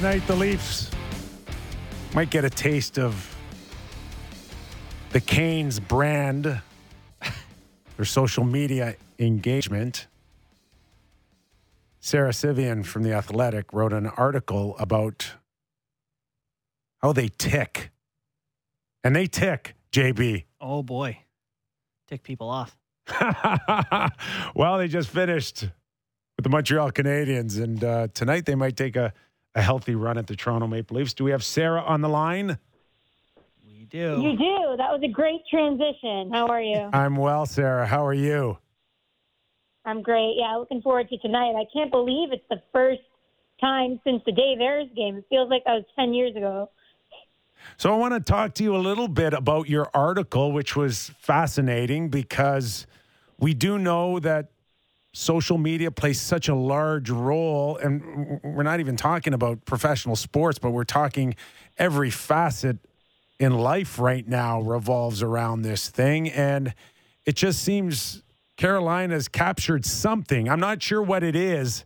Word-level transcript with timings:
Tonight, 0.00 0.26
the 0.26 0.34
Leafs 0.34 0.90
might 2.14 2.30
get 2.30 2.42
a 2.42 2.48
taste 2.48 2.98
of 2.98 3.36
the 5.10 5.20
Canes 5.20 5.78
brand, 5.78 6.62
their 7.98 8.06
social 8.06 8.42
media 8.42 8.96
engagement. 9.18 10.06
Sarah 12.00 12.32
Civian 12.32 12.82
from 12.82 13.02
The 13.02 13.12
Athletic 13.12 13.74
wrote 13.74 13.92
an 13.92 14.06
article 14.06 14.74
about 14.78 15.34
how 17.02 17.12
they 17.12 17.28
tick. 17.28 17.90
And 19.04 19.14
they 19.14 19.26
tick, 19.26 19.74
JB. 19.92 20.44
Oh 20.62 20.82
boy, 20.82 21.18
tick 22.08 22.22
people 22.22 22.48
off. 22.48 22.74
well, 24.54 24.78
they 24.78 24.88
just 24.88 25.10
finished 25.10 25.68
with 26.38 26.44
the 26.44 26.48
Montreal 26.48 26.90
Canadiens, 26.90 27.62
and 27.62 27.84
uh, 27.84 28.08
tonight 28.14 28.46
they 28.46 28.54
might 28.54 28.78
take 28.78 28.96
a, 28.96 29.12
a 29.54 29.62
healthy 29.62 29.94
run 29.94 30.18
at 30.18 30.26
the 30.26 30.36
Toronto 30.36 30.66
Maple 30.66 30.96
Leafs. 30.96 31.14
Do 31.14 31.24
we 31.24 31.30
have 31.30 31.44
Sarah 31.44 31.80
on 31.82 32.00
the 32.00 32.08
line? 32.08 32.58
We 33.66 33.84
do. 33.84 34.20
You 34.20 34.36
do. 34.36 34.76
That 34.76 34.90
was 34.92 35.00
a 35.04 35.08
great 35.08 35.40
transition. 35.50 36.30
How 36.32 36.46
are 36.46 36.62
you? 36.62 36.88
I'm 36.92 37.16
well, 37.16 37.46
Sarah. 37.46 37.86
How 37.86 38.06
are 38.06 38.14
you? 38.14 38.58
I'm 39.84 40.02
great. 40.02 40.34
Yeah, 40.36 40.56
looking 40.56 40.82
forward 40.82 41.08
to 41.08 41.18
tonight. 41.18 41.54
I 41.56 41.64
can't 41.72 41.90
believe 41.90 42.32
it's 42.32 42.44
the 42.50 42.62
first 42.72 43.00
time 43.60 44.00
since 44.04 44.22
the 44.24 44.32
Dave 44.32 44.60
Ayres 44.60 44.88
game. 44.94 45.16
It 45.16 45.24
feels 45.28 45.50
like 45.50 45.64
that 45.64 45.72
was 45.72 45.84
10 45.96 46.14
years 46.14 46.36
ago. 46.36 46.70
So 47.76 47.92
I 47.92 47.96
want 47.96 48.14
to 48.14 48.20
talk 48.20 48.54
to 48.54 48.62
you 48.62 48.74
a 48.74 48.78
little 48.78 49.08
bit 49.08 49.34
about 49.34 49.68
your 49.68 49.90
article, 49.92 50.52
which 50.52 50.76
was 50.76 51.10
fascinating 51.18 52.08
because 52.08 52.86
we 53.38 53.52
do 53.52 53.78
know 53.78 54.18
that 54.20 54.50
social 55.12 55.58
media 55.58 55.90
plays 55.90 56.20
such 56.20 56.48
a 56.48 56.54
large 56.54 57.10
role 57.10 57.76
and 57.76 58.40
we're 58.44 58.62
not 58.62 58.78
even 58.78 58.96
talking 58.96 59.34
about 59.34 59.64
professional 59.64 60.14
sports 60.14 60.58
but 60.58 60.70
we're 60.70 60.84
talking 60.84 61.34
every 61.78 62.10
facet 62.10 62.78
in 63.40 63.52
life 63.52 63.98
right 63.98 64.28
now 64.28 64.60
revolves 64.60 65.22
around 65.22 65.62
this 65.62 65.88
thing 65.88 66.28
and 66.28 66.74
it 67.24 67.34
just 67.34 67.62
seems 67.62 68.22
Carolina's 68.56 69.28
captured 69.28 69.84
something. 69.84 70.48
I'm 70.48 70.60
not 70.60 70.82
sure 70.82 71.02
what 71.02 71.24
it 71.24 71.34
is 71.34 71.84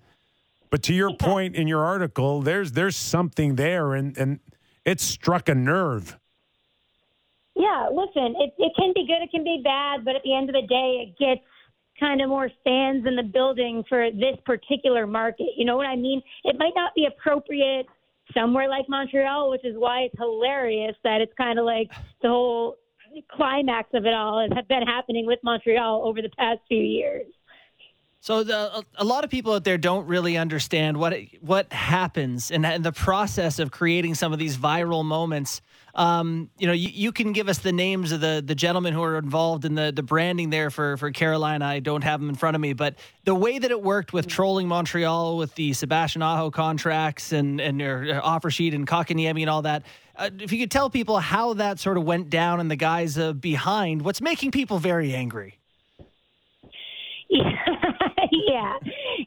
but 0.70 0.82
to 0.82 0.92
your 0.92 1.16
point 1.16 1.54
in 1.54 1.66
your 1.66 1.84
article 1.84 2.42
there's 2.42 2.72
there's 2.72 2.96
something 2.96 3.54
there 3.54 3.94
and 3.94 4.18
and 4.18 4.40
it 4.84 5.00
struck 5.00 5.48
a 5.48 5.54
nerve. 5.54 6.18
Yeah, 7.56 7.88
listen, 7.90 8.34
it, 8.38 8.52
it 8.58 8.72
can 8.76 8.92
be 8.94 9.06
good, 9.06 9.22
it 9.22 9.30
can 9.30 9.44
be 9.44 9.60
bad, 9.62 10.04
but 10.04 10.16
at 10.16 10.22
the 10.24 10.34
end 10.34 10.50
of 10.50 10.54
the 10.54 10.66
day, 10.66 11.06
it 11.06 11.18
gets 11.18 11.46
kind 11.98 12.20
of 12.20 12.28
more 12.28 12.50
fans 12.64 13.06
in 13.06 13.16
the 13.16 13.22
building 13.22 13.84
for 13.88 14.10
this 14.10 14.36
particular 14.44 15.06
market. 15.06 15.48
You 15.56 15.64
know 15.64 15.76
what 15.76 15.86
I 15.86 15.96
mean? 15.96 16.22
It 16.44 16.56
might 16.58 16.72
not 16.74 16.94
be 16.94 17.06
appropriate 17.06 17.86
somewhere 18.32 18.68
like 18.68 18.88
Montreal, 18.88 19.50
which 19.50 19.64
is 19.64 19.76
why 19.76 20.02
it's 20.02 20.18
hilarious 20.18 20.96
that 21.04 21.20
it's 21.20 21.32
kind 21.36 21.58
of 21.58 21.64
like 21.64 21.90
the 22.22 22.28
whole 22.28 22.76
climax 23.30 23.90
of 23.94 24.06
it 24.06 24.14
all 24.14 24.40
has 24.40 24.64
been 24.66 24.82
happening 24.82 25.26
with 25.26 25.38
Montreal 25.42 26.02
over 26.04 26.20
the 26.20 26.30
past 26.36 26.60
few 26.68 26.82
years. 26.82 27.26
So 28.24 28.42
the, 28.42 28.82
a, 28.96 29.04
lot 29.04 29.24
of 29.24 29.28
people 29.28 29.52
out 29.52 29.64
there 29.64 29.76
don't 29.76 30.06
really 30.06 30.38
understand 30.38 30.96
what 30.96 31.14
what 31.42 31.70
happens 31.70 32.50
in, 32.50 32.62
the 32.80 32.90
process 32.90 33.58
of 33.58 33.70
creating 33.70 34.14
some 34.14 34.32
of 34.32 34.38
these 34.38 34.56
viral 34.56 35.04
moments. 35.04 35.60
Um, 35.94 36.48
you 36.56 36.66
know, 36.66 36.72
you, 36.72 36.88
you 36.88 37.12
can 37.12 37.34
give 37.34 37.50
us 37.50 37.58
the 37.58 37.70
names 37.70 38.12
of 38.12 38.22
the 38.22 38.42
the 38.42 38.54
gentlemen 38.54 38.94
who 38.94 39.02
are 39.02 39.18
involved 39.18 39.66
in 39.66 39.74
the 39.74 39.92
the 39.94 40.02
branding 40.02 40.48
there 40.48 40.70
for 40.70 40.96
for 40.96 41.10
Carolina. 41.10 41.66
I 41.66 41.80
don't 41.80 42.02
have 42.02 42.18
them 42.18 42.30
in 42.30 42.34
front 42.34 42.54
of 42.54 42.62
me, 42.62 42.72
but 42.72 42.94
the 43.24 43.34
way 43.34 43.58
that 43.58 43.70
it 43.70 43.82
worked 43.82 44.14
with 44.14 44.26
trolling 44.26 44.68
Montreal 44.68 45.36
with 45.36 45.54
the 45.56 45.74
Sebastian 45.74 46.22
Aho 46.22 46.50
contracts 46.50 47.30
and 47.30 47.60
and 47.60 47.78
your 47.78 48.24
offer 48.24 48.50
sheet 48.50 48.72
and 48.72 48.86
Kotkaniemi 48.86 49.42
and 49.42 49.50
all 49.50 49.60
that. 49.60 49.82
Uh, 50.16 50.30
if 50.40 50.50
you 50.50 50.58
could 50.58 50.70
tell 50.70 50.88
people 50.88 51.18
how 51.18 51.52
that 51.52 51.78
sort 51.78 51.98
of 51.98 52.04
went 52.04 52.30
down 52.30 52.58
and 52.58 52.70
the 52.70 52.76
guys 52.76 53.18
uh, 53.18 53.34
behind 53.34 54.00
what's 54.00 54.22
making 54.22 54.50
people 54.50 54.78
very 54.78 55.14
angry. 55.14 55.58
Yeah. 58.48 58.74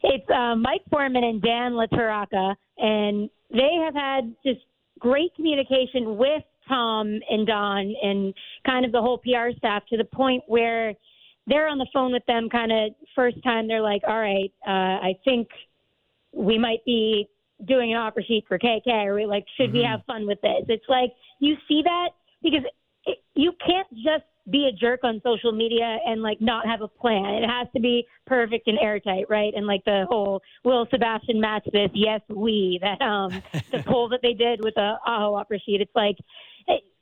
It's 0.02 0.30
uh, 0.30 0.54
Mike 0.54 0.82
Forman 0.90 1.24
and 1.24 1.42
Dan 1.42 1.72
LaTorraca, 1.72 2.54
and 2.78 3.30
they 3.50 3.80
have 3.84 3.94
had 3.94 4.34
just 4.44 4.60
great 4.98 5.34
communication 5.34 6.16
with 6.16 6.42
Tom 6.68 7.18
and 7.30 7.46
Don 7.46 7.94
and 8.02 8.34
kind 8.66 8.84
of 8.84 8.92
the 8.92 9.00
whole 9.00 9.18
PR 9.18 9.56
staff 9.56 9.82
to 9.90 9.96
the 9.96 10.04
point 10.04 10.42
where 10.46 10.94
they're 11.46 11.68
on 11.68 11.78
the 11.78 11.86
phone 11.92 12.12
with 12.12 12.24
them 12.26 12.48
kind 12.50 12.70
of 12.70 12.92
first 13.14 13.42
time. 13.42 13.66
They're 13.66 13.80
like, 13.80 14.02
all 14.06 14.20
right, 14.20 14.52
uh, 14.66 15.00
I 15.02 15.18
think 15.24 15.48
we 16.32 16.58
might 16.58 16.84
be 16.84 17.28
doing 17.66 17.92
an 17.92 17.98
offer 17.98 18.22
sheet 18.22 18.44
for 18.46 18.58
KK, 18.58 19.06
or 19.06 19.14
we 19.14 19.26
like, 19.26 19.46
should 19.56 19.72
we 19.72 19.82
have 19.82 20.00
fun 20.06 20.26
with 20.26 20.40
this? 20.42 20.64
It's 20.68 20.84
like 20.88 21.12
you 21.40 21.56
see 21.66 21.82
that 21.82 22.10
because 22.42 22.62
it, 23.06 23.18
you 23.34 23.52
can't 23.66 23.88
just 23.94 24.24
be 24.50 24.68
a 24.72 24.72
jerk 24.76 25.00
on 25.04 25.20
social 25.24 25.52
media 25.52 25.98
and 26.06 26.22
like 26.22 26.40
not 26.40 26.66
have 26.66 26.80
a 26.80 26.88
plan. 26.88 27.42
It 27.42 27.46
has 27.46 27.68
to 27.74 27.80
be 27.80 28.06
perfect 28.26 28.66
and 28.66 28.78
airtight, 28.78 29.26
right? 29.28 29.52
And 29.54 29.66
like 29.66 29.84
the 29.84 30.06
whole 30.08 30.40
will 30.64 30.86
Sebastian 30.90 31.40
match 31.40 31.66
this? 31.72 31.90
Yes, 31.94 32.20
we. 32.28 32.80
That 32.88 33.02
um 33.02 33.42
the 33.70 33.82
poll 33.86 34.08
that 34.10 34.20
they 34.22 34.32
did 34.32 34.60
with 34.62 34.74
the 34.74 34.94
Aho 35.06 35.34
offer 35.34 35.58
sheet. 35.58 35.80
It's 35.80 35.94
like 35.94 36.16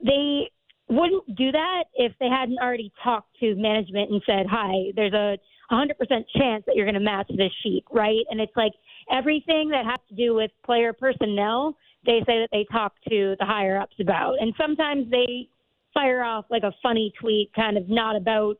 they 0.02 0.50
wouldn't 0.88 1.36
do 1.36 1.52
that 1.52 1.84
if 1.94 2.12
they 2.18 2.28
hadn't 2.28 2.58
already 2.58 2.92
talked 3.02 3.28
to 3.40 3.54
management 3.56 4.10
and 4.10 4.22
said, 4.26 4.46
"Hi, 4.48 4.92
there's 4.94 5.12
a 5.12 5.38
100% 5.72 5.90
chance 6.36 6.64
that 6.66 6.74
you're 6.76 6.86
going 6.86 6.94
to 6.94 7.00
match 7.00 7.28
this 7.36 7.52
sheet, 7.62 7.84
right?" 7.90 8.24
And 8.30 8.40
it's 8.40 8.56
like 8.56 8.72
everything 9.10 9.68
that 9.70 9.84
has 9.84 9.98
to 10.08 10.14
do 10.14 10.34
with 10.34 10.50
player 10.64 10.92
personnel, 10.92 11.76
they 12.04 12.20
say 12.20 12.40
that 12.40 12.48
they 12.52 12.66
talk 12.72 12.94
to 13.08 13.36
the 13.38 13.44
higher 13.44 13.78
ups 13.78 13.96
about. 14.00 14.36
And 14.40 14.54
sometimes 14.56 15.10
they 15.10 15.48
fire 15.96 16.22
off 16.22 16.44
like 16.50 16.62
a 16.62 16.72
funny 16.82 17.12
tweet, 17.18 17.50
kind 17.54 17.78
of 17.78 17.88
not 17.88 18.16
about 18.16 18.56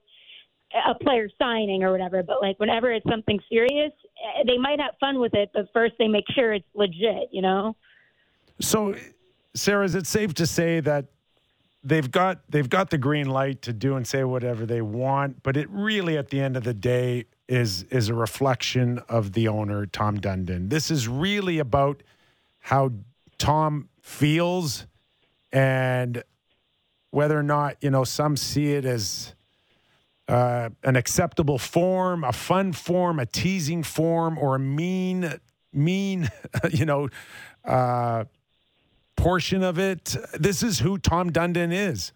a 0.88 0.94
player 0.94 1.28
signing 1.38 1.82
or 1.82 1.92
whatever, 1.92 2.22
but 2.22 2.40
like 2.40 2.58
whenever 2.58 2.92
it's 2.92 3.08
something 3.08 3.38
serious, 3.48 3.92
eh, 4.38 4.42
they 4.46 4.58
might 4.58 4.80
have 4.80 4.94
fun 4.98 5.20
with 5.20 5.34
it, 5.34 5.50
but 5.54 5.66
first 5.72 5.94
they 5.98 6.08
make 6.08 6.24
sure 6.34 6.52
it's 6.52 6.66
legit, 6.74 7.28
you 7.30 7.42
know? 7.42 7.76
So, 8.60 8.94
Sarah, 9.54 9.84
is 9.84 9.94
it 9.94 10.06
safe 10.06 10.34
to 10.34 10.46
say 10.46 10.80
that 10.80 11.06
they've 11.84 12.10
got 12.10 12.40
they've 12.48 12.68
got 12.68 12.90
the 12.90 12.98
green 12.98 13.28
light 13.28 13.62
to 13.62 13.72
do 13.72 13.96
and 13.96 14.06
say 14.06 14.24
whatever 14.24 14.66
they 14.66 14.82
want, 14.82 15.42
but 15.42 15.56
it 15.56 15.68
really, 15.70 16.16
at 16.16 16.30
the 16.30 16.40
end 16.40 16.56
of 16.56 16.64
the 16.64 16.74
day, 16.74 17.26
is 17.48 17.84
is 17.84 18.08
a 18.08 18.14
reflection 18.14 18.98
of 19.08 19.32
the 19.32 19.48
owner, 19.48 19.86
Tom 19.86 20.18
Dundon. 20.18 20.70
This 20.70 20.90
is 20.90 21.06
really 21.06 21.58
about 21.58 22.02
how 22.60 22.92
Tom 23.38 23.88
feels 24.00 24.86
and 25.52 26.22
whether 27.16 27.38
or 27.38 27.42
not 27.42 27.78
you 27.80 27.88
know 27.88 28.04
some 28.04 28.36
see 28.36 28.74
it 28.74 28.84
as 28.84 29.34
uh, 30.28 30.68
an 30.84 30.96
acceptable 30.96 31.58
form, 31.58 32.22
a 32.22 32.32
fun 32.32 32.74
form, 32.74 33.18
a 33.18 33.24
teasing 33.24 33.82
form, 33.82 34.36
or 34.36 34.56
a 34.56 34.58
mean, 34.58 35.32
mean, 35.72 36.28
you 36.70 36.84
know, 36.84 37.08
uh, 37.64 38.24
portion 39.16 39.62
of 39.62 39.78
it. 39.78 40.14
This 40.34 40.62
is 40.62 40.80
who 40.80 40.98
Tom 40.98 41.30
Dundon 41.30 41.72
is. 41.72 42.12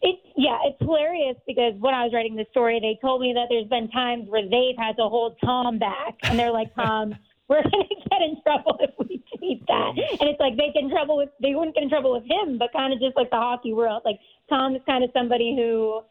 It, 0.00 0.18
yeah, 0.38 0.56
it's 0.64 0.78
hilarious 0.78 1.36
because 1.46 1.74
when 1.78 1.92
I 1.92 2.04
was 2.04 2.14
writing 2.14 2.34
the 2.34 2.46
story, 2.50 2.80
they 2.80 2.98
told 3.06 3.20
me 3.20 3.34
that 3.34 3.48
there's 3.50 3.68
been 3.68 3.90
times 3.90 4.26
where 4.30 4.42
they've 4.42 4.78
had 4.78 4.96
to 4.96 5.02
hold 5.02 5.36
Tom 5.44 5.78
back, 5.78 6.14
and 6.22 6.38
they're 6.38 6.50
like, 6.50 6.74
Tom, 6.76 7.14
we're 7.46 7.62
going 7.62 7.88
to 7.90 8.08
get 8.08 8.22
in 8.22 8.40
trouble 8.42 8.78
if 8.80 8.90
we 8.98 9.22
that. 9.68 9.92
And 10.20 10.28
it's 10.30 10.40
like 10.40 10.56
they 10.56 10.70
get 10.72 10.84
in 10.84 10.90
trouble 10.90 11.16
with, 11.16 11.30
they 11.40 11.54
wouldn't 11.54 11.74
get 11.74 11.84
in 11.84 11.90
trouble 11.90 12.12
with 12.12 12.24
him, 12.24 12.58
but 12.58 12.72
kind 12.72 12.92
of 12.92 13.00
just 13.00 13.16
like 13.16 13.30
the 13.30 13.36
hockey 13.36 13.72
world. 13.72 14.02
Like 14.04 14.18
Tom 14.48 14.74
is 14.74 14.82
kind 14.86 15.04
of 15.04 15.10
somebody 15.12 15.54
who 15.56 16.02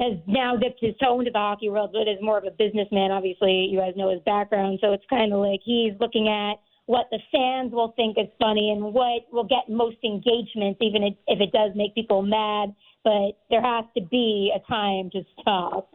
has 0.00 0.18
now 0.26 0.56
dipped 0.56 0.80
his 0.80 0.94
toe 1.02 1.18
into 1.18 1.30
the 1.30 1.38
hockey 1.38 1.68
world, 1.68 1.90
but 1.92 2.08
is 2.08 2.18
more 2.20 2.38
of 2.38 2.44
a 2.44 2.50
businessman. 2.50 3.10
Obviously, 3.10 3.68
you 3.70 3.78
guys 3.78 3.94
know 3.96 4.10
his 4.10 4.20
background, 4.24 4.78
so 4.80 4.92
it's 4.92 5.04
kind 5.08 5.32
of 5.32 5.40
like 5.40 5.60
he's 5.64 5.92
looking 6.00 6.28
at 6.28 6.54
what 6.86 7.06
the 7.10 7.18
fans 7.32 7.72
will 7.72 7.92
think 7.96 8.18
is 8.18 8.28
funny 8.38 8.70
and 8.70 8.82
what 8.92 9.22
will 9.32 9.44
get 9.44 9.68
most 9.68 9.96
engagement, 10.04 10.76
even 10.80 11.02
if 11.02 11.40
it 11.40 11.50
does 11.52 11.72
make 11.74 11.94
people 11.94 12.22
mad. 12.22 12.74
But 13.02 13.38
there 13.50 13.62
has 13.62 13.84
to 13.96 14.02
be 14.02 14.52
a 14.54 14.60
time 14.70 15.10
to 15.10 15.22
stop. 15.40 15.90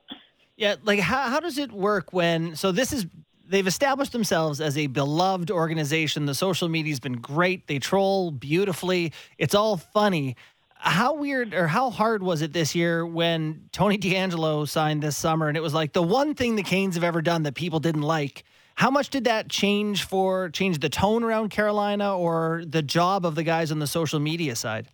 Yeah, 0.58 0.76
like 0.84 1.00
how 1.00 1.30
how 1.30 1.40
does 1.40 1.58
it 1.58 1.72
work 1.72 2.12
when 2.12 2.56
so 2.56 2.72
this 2.72 2.92
is 2.92 3.06
they've 3.50 3.68
established 3.68 4.12
themselves 4.12 4.62
as 4.62 4.78
a 4.78 4.88
beloved 4.88 5.52
organization. 5.52 6.26
The 6.26 6.36
social 6.36 6.70
media's 6.70 7.00
been 7.00 7.18
great. 7.18 7.68
They 7.68 7.80
troll 7.80 8.32
beautifully. 8.32 9.12
It's 9.38 9.56
all 9.56 9.78
funny. 9.78 10.36
How 10.76 11.14
weird 11.16 11.54
or 11.54 11.68
how 11.68 11.90
hard 11.90 12.24
was 12.24 12.42
it 12.42 12.54
this 12.54 12.74
year 12.74 13.06
when 13.06 13.68
Tony 13.74 13.98
DeAngelo 13.98 14.68
signed 14.68 15.04
this 15.04 15.18
summer 15.18 15.50
and 15.50 15.58
it 15.58 15.62
was 15.62 15.74
like 15.74 15.92
the 15.92 16.02
one 16.04 16.36
thing 16.36 16.56
the 16.56 16.64
Canes 16.64 16.96
have 16.96 17.04
ever 17.04 17.22
done 17.22 17.44
that 17.44 17.56
people 17.56 17.80
didn't 17.80 18.04
like? 18.04 18.46
How 18.76 18.90
much 18.90 19.10
did 19.10 19.26
that 19.26 19.50
change 19.50 20.06
for 20.06 20.50
change 20.50 20.80
the 20.80 20.88
tone 20.88 21.22
around 21.26 21.50
Carolina 21.50 22.18
or 22.18 22.64
the 22.66 22.82
job 22.82 23.26
of 23.26 23.36
the 23.36 23.44
guys 23.44 23.74
on 23.74 23.80
the 23.80 23.88
social 23.88 24.22
media 24.22 24.56
side? 24.56 24.88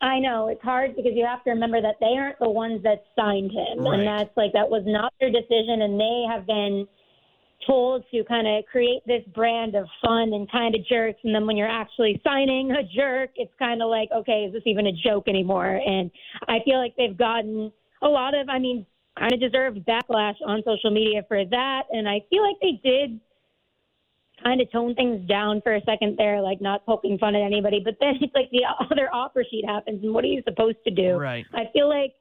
I 0.00 0.20
know 0.20 0.46
it's 0.48 0.62
hard 0.62 0.94
because 0.94 1.12
you 1.14 1.26
have 1.26 1.42
to 1.44 1.50
remember 1.50 1.82
that 1.82 1.96
they 2.00 2.16
aren't 2.16 2.38
the 2.38 2.48
ones 2.48 2.82
that 2.84 3.04
signed 3.16 3.50
him, 3.50 3.84
Right. 3.84 3.98
and 3.98 4.06
that's 4.08 4.34
like 4.36 4.52
that 4.52 4.70
was 4.70 4.84
not 4.86 5.12
their 5.20 5.30
decision, 5.30 5.82
and 5.82 5.98
they 6.00 6.24
have 6.30 6.46
been 6.46 6.86
told 7.66 8.04
to 8.10 8.24
kind 8.24 8.46
of 8.46 8.64
create 8.66 9.02
this 9.06 9.22
brand 9.34 9.74
of 9.74 9.86
fun 10.02 10.32
and 10.32 10.50
kind 10.50 10.74
of 10.74 10.84
jerks. 10.86 11.20
And 11.24 11.34
then 11.34 11.46
when 11.46 11.56
you're 11.56 11.68
actually 11.68 12.20
signing 12.24 12.70
a 12.72 12.82
jerk, 12.82 13.30
it's 13.36 13.52
kind 13.58 13.82
of 13.82 13.88
like, 13.88 14.08
okay, 14.14 14.44
is 14.44 14.52
this 14.52 14.62
even 14.66 14.86
a 14.86 14.92
joke 14.92 15.28
anymore? 15.28 15.80
And 15.84 16.10
I 16.48 16.58
feel 16.64 16.78
like 16.78 16.94
they've 16.96 17.16
gotten 17.16 17.72
a 18.02 18.08
lot 18.08 18.34
of, 18.34 18.48
I 18.48 18.58
mean, 18.58 18.86
kind 19.18 19.32
of 19.32 19.40
deserved 19.40 19.80
backlash 19.86 20.36
on 20.46 20.62
social 20.64 20.90
media 20.90 21.22
for 21.28 21.44
that. 21.44 21.82
And 21.90 22.08
I 22.08 22.24
feel 22.30 22.42
like 22.42 22.56
they 22.62 22.80
did 22.82 23.20
kind 24.42 24.60
of 24.60 24.70
tone 24.72 24.94
things 24.94 25.26
down 25.28 25.60
for 25.62 25.74
a 25.74 25.82
second 25.84 26.16
there, 26.16 26.40
like 26.40 26.60
not 26.60 26.84
poking 26.86 27.18
fun 27.18 27.34
at 27.34 27.42
anybody. 27.42 27.80
But 27.84 27.96
then 28.00 28.14
it's 28.20 28.34
like 28.34 28.50
the 28.50 28.64
other 28.90 29.08
offer 29.12 29.44
sheet 29.48 29.64
happens, 29.66 30.02
and 30.02 30.14
what 30.14 30.24
are 30.24 30.28
you 30.28 30.42
supposed 30.48 30.78
to 30.84 30.90
do? 30.90 31.16
Right. 31.16 31.44
I 31.54 31.64
feel 31.72 31.88
like 31.88 32.14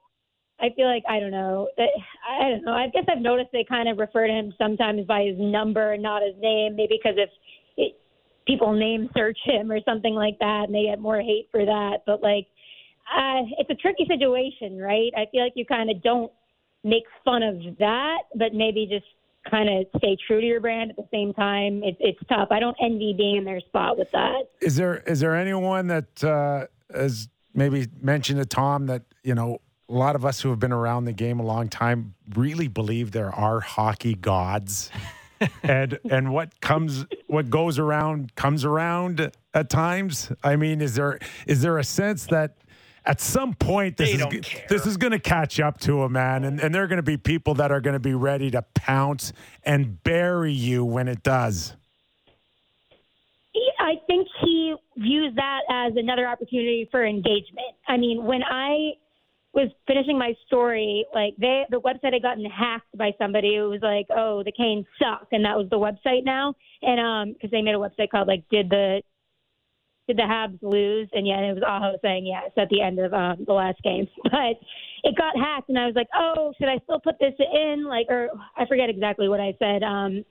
I 0.61 0.69
feel 0.75 0.87
like 0.87 1.03
I 1.07 1.19
don't 1.19 1.31
know. 1.31 1.69
I 1.77 2.49
don't 2.49 2.65
know. 2.65 2.73
I 2.73 2.87
guess 2.87 3.05
I've 3.09 3.21
noticed 3.21 3.49
they 3.51 3.65
kind 3.67 3.87
of 3.87 3.97
refer 3.97 4.27
to 4.27 4.33
him 4.33 4.53
sometimes 4.57 5.05
by 5.05 5.23
his 5.23 5.35
number 5.37 5.93
and 5.93 6.03
not 6.03 6.21
his 6.21 6.35
name, 6.39 6.75
maybe 6.75 6.99
because 7.01 7.17
if 7.17 7.29
it, 7.77 7.99
people 8.45 8.73
name 8.73 9.09
search 9.15 9.37
him 9.43 9.71
or 9.71 9.79
something 9.85 10.13
like 10.13 10.37
that, 10.39 10.65
and 10.67 10.75
they 10.75 10.83
get 10.83 10.99
more 10.99 11.21
hate 11.21 11.47
for 11.51 11.63
that. 11.65 11.99
But 12.05 12.21
like, 12.21 12.47
uh, 13.15 13.47
it's 13.57 13.69
a 13.69 13.75
tricky 13.75 14.05
situation, 14.07 14.77
right? 14.77 15.11
I 15.15 15.25
feel 15.31 15.43
like 15.43 15.53
you 15.55 15.65
kind 15.65 15.89
of 15.89 16.01
don't 16.03 16.31
make 16.83 17.03
fun 17.23 17.43
of 17.43 17.77
that, 17.79 18.23
but 18.35 18.53
maybe 18.53 18.87
just 18.89 19.05
kind 19.49 19.69
of 19.69 19.85
stay 19.97 20.17
true 20.27 20.41
to 20.41 20.45
your 20.45 20.59
brand 20.59 20.91
at 20.91 20.97
the 20.97 21.07
same 21.11 21.33
time. 21.33 21.81
It's 21.83 21.97
it's 21.99 22.19
tough. 22.27 22.49
I 22.51 22.59
don't 22.59 22.77
envy 22.81 23.13
being 23.17 23.37
in 23.37 23.45
their 23.45 23.61
spot 23.61 23.97
with 23.97 24.11
that. 24.11 24.49
Is 24.61 24.75
there 24.75 24.97
is 24.97 25.19
there 25.19 25.35
anyone 25.35 25.87
that 25.87 26.23
uh, 26.23 26.67
has 26.93 27.29
maybe 27.53 27.87
mentioned 28.01 28.39
to 28.39 28.45
Tom 28.45 28.87
that 28.87 29.03
you 29.23 29.35
know 29.35 29.59
a 29.89 29.93
lot 29.93 30.15
of 30.15 30.23
us 30.23 30.41
who 30.41 30.49
have 30.49 30.59
been 30.59 30.71
around 30.71 31.05
the 31.05 31.13
game 31.13 31.39
a 31.39 31.43
long 31.43 31.67
time 31.67 32.13
really 32.35 32.67
believe 32.67 33.11
there 33.11 33.33
are 33.33 33.59
hockey 33.59 34.13
gods. 34.13 34.91
and 35.63 35.97
and 36.09 36.31
what 36.31 36.59
comes 36.61 37.05
what 37.27 37.49
goes 37.49 37.79
around 37.79 38.35
comes 38.35 38.65
around 38.65 39.31
at 39.53 39.69
times. 39.69 40.31
I 40.43 40.55
mean, 40.55 40.81
is 40.81 40.95
there 40.95 41.17
is 41.47 41.61
there 41.61 41.77
a 41.77 41.83
sense 41.83 42.25
that 42.27 42.57
at 43.05 43.21
some 43.21 43.53
point 43.53 43.97
this 43.97 44.17
They 44.17 44.37
is 44.37 44.45
this 44.67 44.85
is 44.85 44.97
going 44.97 45.11
to 45.13 45.19
catch 45.19 45.59
up 45.59 45.79
to 45.81 46.03
a 46.03 46.09
man, 46.09 46.43
and 46.43 46.59
and 46.59 46.75
there 46.75 46.83
are 46.83 46.87
going 46.87 46.97
to 46.97 47.03
be 47.03 47.17
people 47.17 47.55
that 47.55 47.71
are 47.71 47.81
going 47.81 47.93
to 47.93 47.99
be 47.99 48.13
ready 48.13 48.51
to 48.51 48.61
pounce 48.75 49.33
and 49.63 50.03
bury 50.03 50.53
you 50.53 50.83
when 50.83 51.07
it 51.07 51.23
does. 51.23 51.75
He- 53.53 53.71
I 53.79 53.95
think 54.07 54.27
he 54.43 54.75
views 54.97 55.33
that 55.35 55.61
as 55.69 55.93
another 55.95 56.27
opportunity 56.27 56.87
for 56.91 57.05
engagement. 57.05 57.75
I 57.87 57.95
mean, 57.95 58.25
when 58.25 58.43
I 58.43 58.91
was 59.53 59.69
finishing 59.87 60.17
my 60.17 60.33
story, 60.45 61.05
like 61.13 61.33
they 61.37 61.63
the 61.69 61.81
website 61.81 62.13
had 62.13 62.21
gotten 62.21 62.45
hacked 62.45 62.95
by 62.97 63.11
somebody 63.17 63.55
who 63.55 63.69
was 63.69 63.81
like, 63.81 64.05
"Oh, 64.15 64.43
the 64.43 64.51
Canes 64.51 64.85
suck," 64.99 65.27
and 65.31 65.43
that 65.45 65.57
was 65.57 65.67
the 65.69 65.77
website 65.77 66.23
now. 66.23 66.53
And 66.81 66.99
um, 66.99 67.33
because 67.33 67.49
they 67.51 67.61
made 67.61 67.75
a 67.75 67.79
website 67.79 68.09
called 68.09 68.27
like, 68.27 68.43
"Did 68.51 68.69
the 68.69 69.01
did 70.07 70.17
the 70.17 70.23
Habs 70.23 70.59
lose?" 70.61 71.09
And 71.13 71.25
yeah, 71.25 71.39
it 71.39 71.53
was 71.53 71.63
Aho 71.65 71.97
saying 72.03 72.27
yes 72.27 72.51
at 72.57 72.69
the 72.69 72.81
end 72.81 72.99
of 72.99 73.13
um, 73.13 73.43
the 73.47 73.53
last 73.53 73.81
game, 73.81 74.07
but 74.23 74.61
it 75.03 75.17
got 75.17 75.35
hacked, 75.35 75.69
and 75.69 75.79
I 75.79 75.87
was 75.87 75.95
like, 75.95 76.09
"Oh, 76.13 76.53
should 76.59 76.69
I 76.69 76.77
still 76.83 76.99
put 76.99 77.15
this 77.19 77.33
in?" 77.39 77.85
Like, 77.87 78.05
or 78.09 78.29
I 78.55 78.67
forget 78.67 78.89
exactly 78.89 79.29
what 79.29 79.39
I 79.39 79.55
said. 79.57 79.81
Um, 79.81 80.23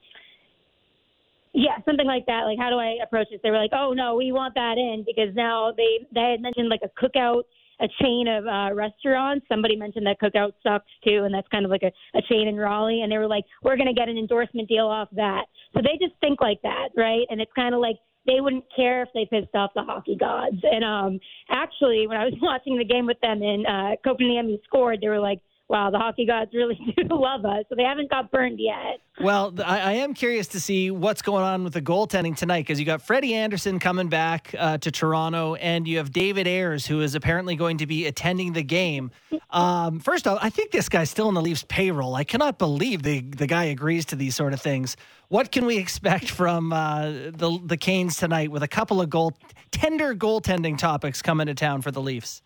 yeah, 1.55 1.79
something 1.85 2.06
like 2.06 2.26
that. 2.26 2.43
Like, 2.43 2.59
how 2.59 2.70
do 2.70 2.76
I 2.76 2.99
approach 3.03 3.29
this? 3.32 3.41
They 3.43 3.50
were 3.50 3.59
like, 3.59 3.73
"Oh 3.73 3.93
no, 3.94 4.15
we 4.15 4.31
want 4.31 4.55
that 4.55 4.79
in 4.79 5.05
because 5.05 5.35
now 5.35 5.73
they 5.76 6.06
they 6.15 6.31
had 6.31 6.41
mentioned 6.41 6.69
like 6.69 6.82
a 6.85 6.91
cookout, 6.94 7.43
a 7.80 7.88
chain 8.00 8.26
of 8.28 8.46
uh, 8.46 8.75
restaurants. 8.75 9.46
Somebody 9.48 9.76
mentioned 9.76 10.06
that 10.06 10.20
cookout 10.20 10.52
sucks 10.62 10.90
too, 11.04 11.25
and 11.25 11.34
that's 11.34 11.48
kind 11.48 11.64
of 11.64 11.70
like 11.70 11.82
a, 11.82 11.92
a 12.16 12.22
chain 12.22 12.48
in 12.48 12.56
Raleigh. 12.56 13.02
And 13.02 13.12
they 13.12 13.19
were 13.19 13.26
like, 13.26 13.44
"We're 13.62 13.76
going 13.76 13.88
to 13.88 13.94
get 13.94 14.08
an 14.08 14.19
endorsement 14.19 14.69
deal 14.69 14.86
off 14.86 15.08
that." 15.12 15.44
So 15.75 15.80
they 15.80 15.98
just 16.04 16.19
think 16.20 16.40
like 16.40 16.60
that, 16.62 16.88
right? 16.96 17.26
And 17.30 17.40
it's 17.40 17.52
kind 17.54 17.75
of 17.75 17.80
like 17.80 17.96
they 18.26 18.40
wouldn't 18.40 18.64
care 18.75 19.02
if 19.02 19.08
they 19.14 19.26
pissed 19.26 19.54
off 19.54 19.70
the 19.75 19.82
hockey 19.82 20.16
gods. 20.16 20.58
And 20.62 20.84
um, 20.84 21.19
actually, 21.50 22.06
when 22.06 22.19
I 22.19 22.25
was 22.25 22.34
watching 22.42 22.76
the 22.78 22.84
game 22.84 23.06
with 23.06 23.20
them 23.20 23.42
and 23.42 23.66
uh, 23.66 23.96
Copenhagen 24.04 24.58
scored, 24.64 25.00
they 25.00 25.08
were 25.08 25.20
like, 25.20 25.40
"Wow, 25.69 25.91
the 25.91 25.99
hockey 25.99 26.26
gods 26.26 26.50
really 26.55 26.79
do 26.97 27.05
love 27.11 27.44
us." 27.44 27.65
So 27.69 27.75
they 27.75 27.82
haven't 27.82 28.11
got 28.11 28.31
burned 28.31 28.59
yet. 28.61 29.00
Well, 29.20 29.53
I, 29.65 29.81
I 29.81 29.93
am 29.94 30.15
curious 30.15 30.47
to 30.49 30.61
see 30.61 30.91
what's 30.91 31.23
going 31.23 31.44
on 31.44 31.65
with 31.65 31.73
the 31.73 31.82
goaltending 31.82 32.37
tonight 32.37 32.62
because 32.62 32.79
you 32.79 32.87
got 32.87 33.03
Freddie 33.03 33.35
Andersen 33.35 33.79
coming 33.79 34.09
back 34.09 34.55
uh, 34.59 34.79
to 34.79 34.91
Toronto, 34.91 35.55
and 35.56 35.88
you 35.88 35.99
have 35.99 36.12
David 36.12 36.47
Ayres, 36.47 36.87
who 36.87 37.00
is 37.00 37.15
apparently 37.15 37.56
going 37.56 37.79
to 37.79 37.87
be 37.87 38.06
attending 38.06 38.53
the 38.53 38.62
game. 38.62 39.11
Um, 39.50 40.00
first 40.00 40.26
off, 40.26 40.38
I 40.41 40.50
think 40.50 40.70
this 40.70 40.88
guy's 40.88 41.11
still 41.11 41.29
in 41.29 41.35
the 41.35 41.43
Leafs 41.43 41.65
payroll. 41.69 42.15
I 42.15 42.25
cannot 42.25 42.59
believe 42.59 43.03
the 43.03 43.20
the 43.20 43.47
guy 43.47 43.65
agrees 43.65 44.05
to 44.06 44.17
these 44.17 44.37
sort 44.37 44.53
of 44.53 44.61
things. 44.61 44.97
What 45.29 45.53
can 45.53 45.67
we 45.67 45.79
expect 45.79 46.31
from 46.31 46.73
uh, 46.73 47.11
the 47.11 47.59
the 47.65 47.76
Canes 47.76 48.17
tonight 48.17 48.50
with 48.50 48.62
a 48.62 48.69
couple 48.69 49.00
of 49.00 49.11
goal 49.11 49.37
tender 49.70 50.15
goaltending 50.15 50.79
topics 50.79 51.23
coming 51.23 51.47
to 51.47 51.55
town 51.55 51.82
for 51.82 51.91
the 51.91 52.00
Leafs? 52.00 52.43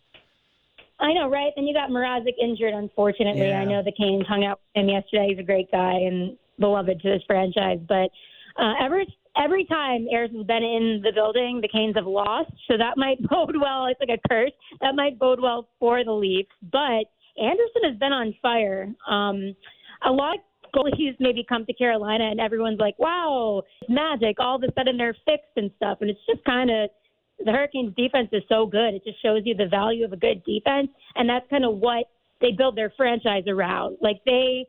I 1.03 1.13
know, 1.13 1.29
right? 1.29 1.53
Then 1.57 1.67
you 1.67 1.75
got 1.75 1.91
Mrazek 1.91 2.35
injured, 2.41 2.75
unfortunately. 2.75 3.49
Yeah. 3.49 3.61
I 3.61 3.65
know 3.65 3.83
the 3.83 3.93
Canes 3.93 4.25
hung 4.29 4.45
out 4.45 4.61
with 4.75 4.83
him 4.83 4.89
yesterday. 4.89 5.27
He's 5.31 5.39
a 5.39 5.43
great 5.43 5.71
guy 5.71 5.95
and 5.95 6.37
beloved 6.61 7.01
to 7.01 7.09
this 7.11 7.23
franchise. 7.27 7.81
But 7.89 8.09
uh, 8.57 8.75
every 8.81 9.07
every 9.37 9.65
time 9.65 10.07
Ayres 10.13 10.31
has 10.37 10.47
been 10.47 10.63
in 10.63 11.01
the 11.03 11.13
building, 11.13 11.61
the 11.61 11.69
Canes 11.69 11.97
have 11.97 12.07
lost. 12.07 12.53
So 12.71 12.77
that 12.79 12.97
might 12.97 13.21
bode 13.29 13.57
well. 13.61 13.87
It's 13.87 14.01
like 14.01 14.17
a 14.17 14.29
curse. 14.29 14.53
That 14.81 14.95
might 14.95 15.19
bode 15.19 15.41
well 15.41 15.69
for 15.81 16.05
the 16.05 16.13
Leafs. 16.13 16.49
But 16.71 17.11
Andersen 17.37 17.83
has 17.85 17.99
been 17.99 18.13
on 18.13 18.35
fire. 18.41 18.93
Um, 19.11 19.57
a 20.05 20.13
lot 20.13 20.37
of 20.37 20.41
goalies 20.73 21.17
maybe 21.19 21.45
come 21.49 21.67
to 21.67 21.73
Carolina 21.75 22.29
and 22.31 22.41
everyone's 22.41 22.81
like, 22.81 22.99
wow, 22.99 23.63
it's 23.81 23.91
magic. 23.91 24.37
All 24.39 24.57
of 24.57 24.63
a 24.63 24.73
sudden 24.79 24.97
they're 24.97 25.17
fixed 25.25 25.57
and 25.57 25.71
stuff. 25.77 25.99
And 26.01 26.11
it's 26.11 26.21
just 26.31 26.45
kind 26.45 26.71
of 26.71 26.91
the 27.45 27.53
Hurricanes 27.53 27.95
defense 27.97 28.29
is 28.33 28.43
so 28.49 28.67
good. 28.67 28.95
It 28.95 29.05
just 29.05 29.23
shows 29.23 29.43
you 29.45 29.55
the 29.55 29.67
value 29.67 30.05
of 30.05 30.13
a 30.13 30.17
good 30.17 30.43
defense. 30.45 30.89
And 31.17 31.29
that's 31.29 31.49
kind 31.51 31.65
of 31.65 31.77
what 31.77 32.07
they 32.41 32.53
build 32.53 32.77
their 32.77 32.93
franchise 32.97 33.45
around. 33.47 33.99
Like 34.01 34.21
they 34.27 34.67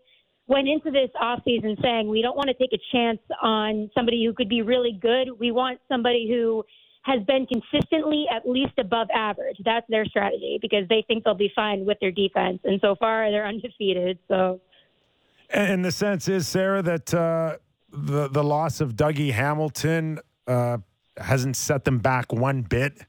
went 0.48 0.68
into 0.68 0.92
this 0.92 1.10
offseason 1.22 1.82
saying, 1.82 2.08
we 2.10 2.22
don't 2.22 2.36
want 2.36 2.48
to 2.48 2.54
take 2.54 2.74
a 2.74 2.82
chance 2.92 3.20
on 3.42 3.90
somebody 3.96 4.24
who 4.26 4.34
could 4.34 4.50
be 4.50 4.62
really 4.62 4.98
good. 5.02 5.30
We 5.40 5.52
want 5.52 5.80
somebody 5.88 6.28
who 6.30 6.64
has 7.04 7.22
been 7.24 7.46
consistently 7.46 8.26
at 8.34 8.48
least 8.48 8.74
above 8.78 9.08
average. 9.14 9.58
That's 9.64 9.86
their 9.90 10.06
strategy 10.06 10.58
because 10.62 10.88
they 10.90 11.04
think 11.08 11.24
they'll 11.24 11.34
be 11.34 11.52
fine 11.56 11.86
with 11.86 11.98
their 12.00 12.12
defense. 12.12 12.60
And 12.64 12.80
so 12.82 12.96
far, 12.96 13.30
they're 13.30 13.48
undefeated. 13.54 14.20
So. 14.28 14.62
And 15.50 15.84
the 15.84 15.92
sense 15.92 16.28
is, 16.28 16.48
Sarah, 16.48 16.82
that 16.82 17.14
uh, 17.14 17.58
the 17.92 18.28
the 18.30 18.44
loss 18.44 18.82
of 18.82 18.96
Dougie 18.96 19.32
Hamilton 19.32 20.20
uh, 20.48 20.78
hasn't 21.18 21.56
set 21.56 21.86
them 21.86 22.00
back 22.00 22.32
one 22.32 22.62
bit. 22.62 23.06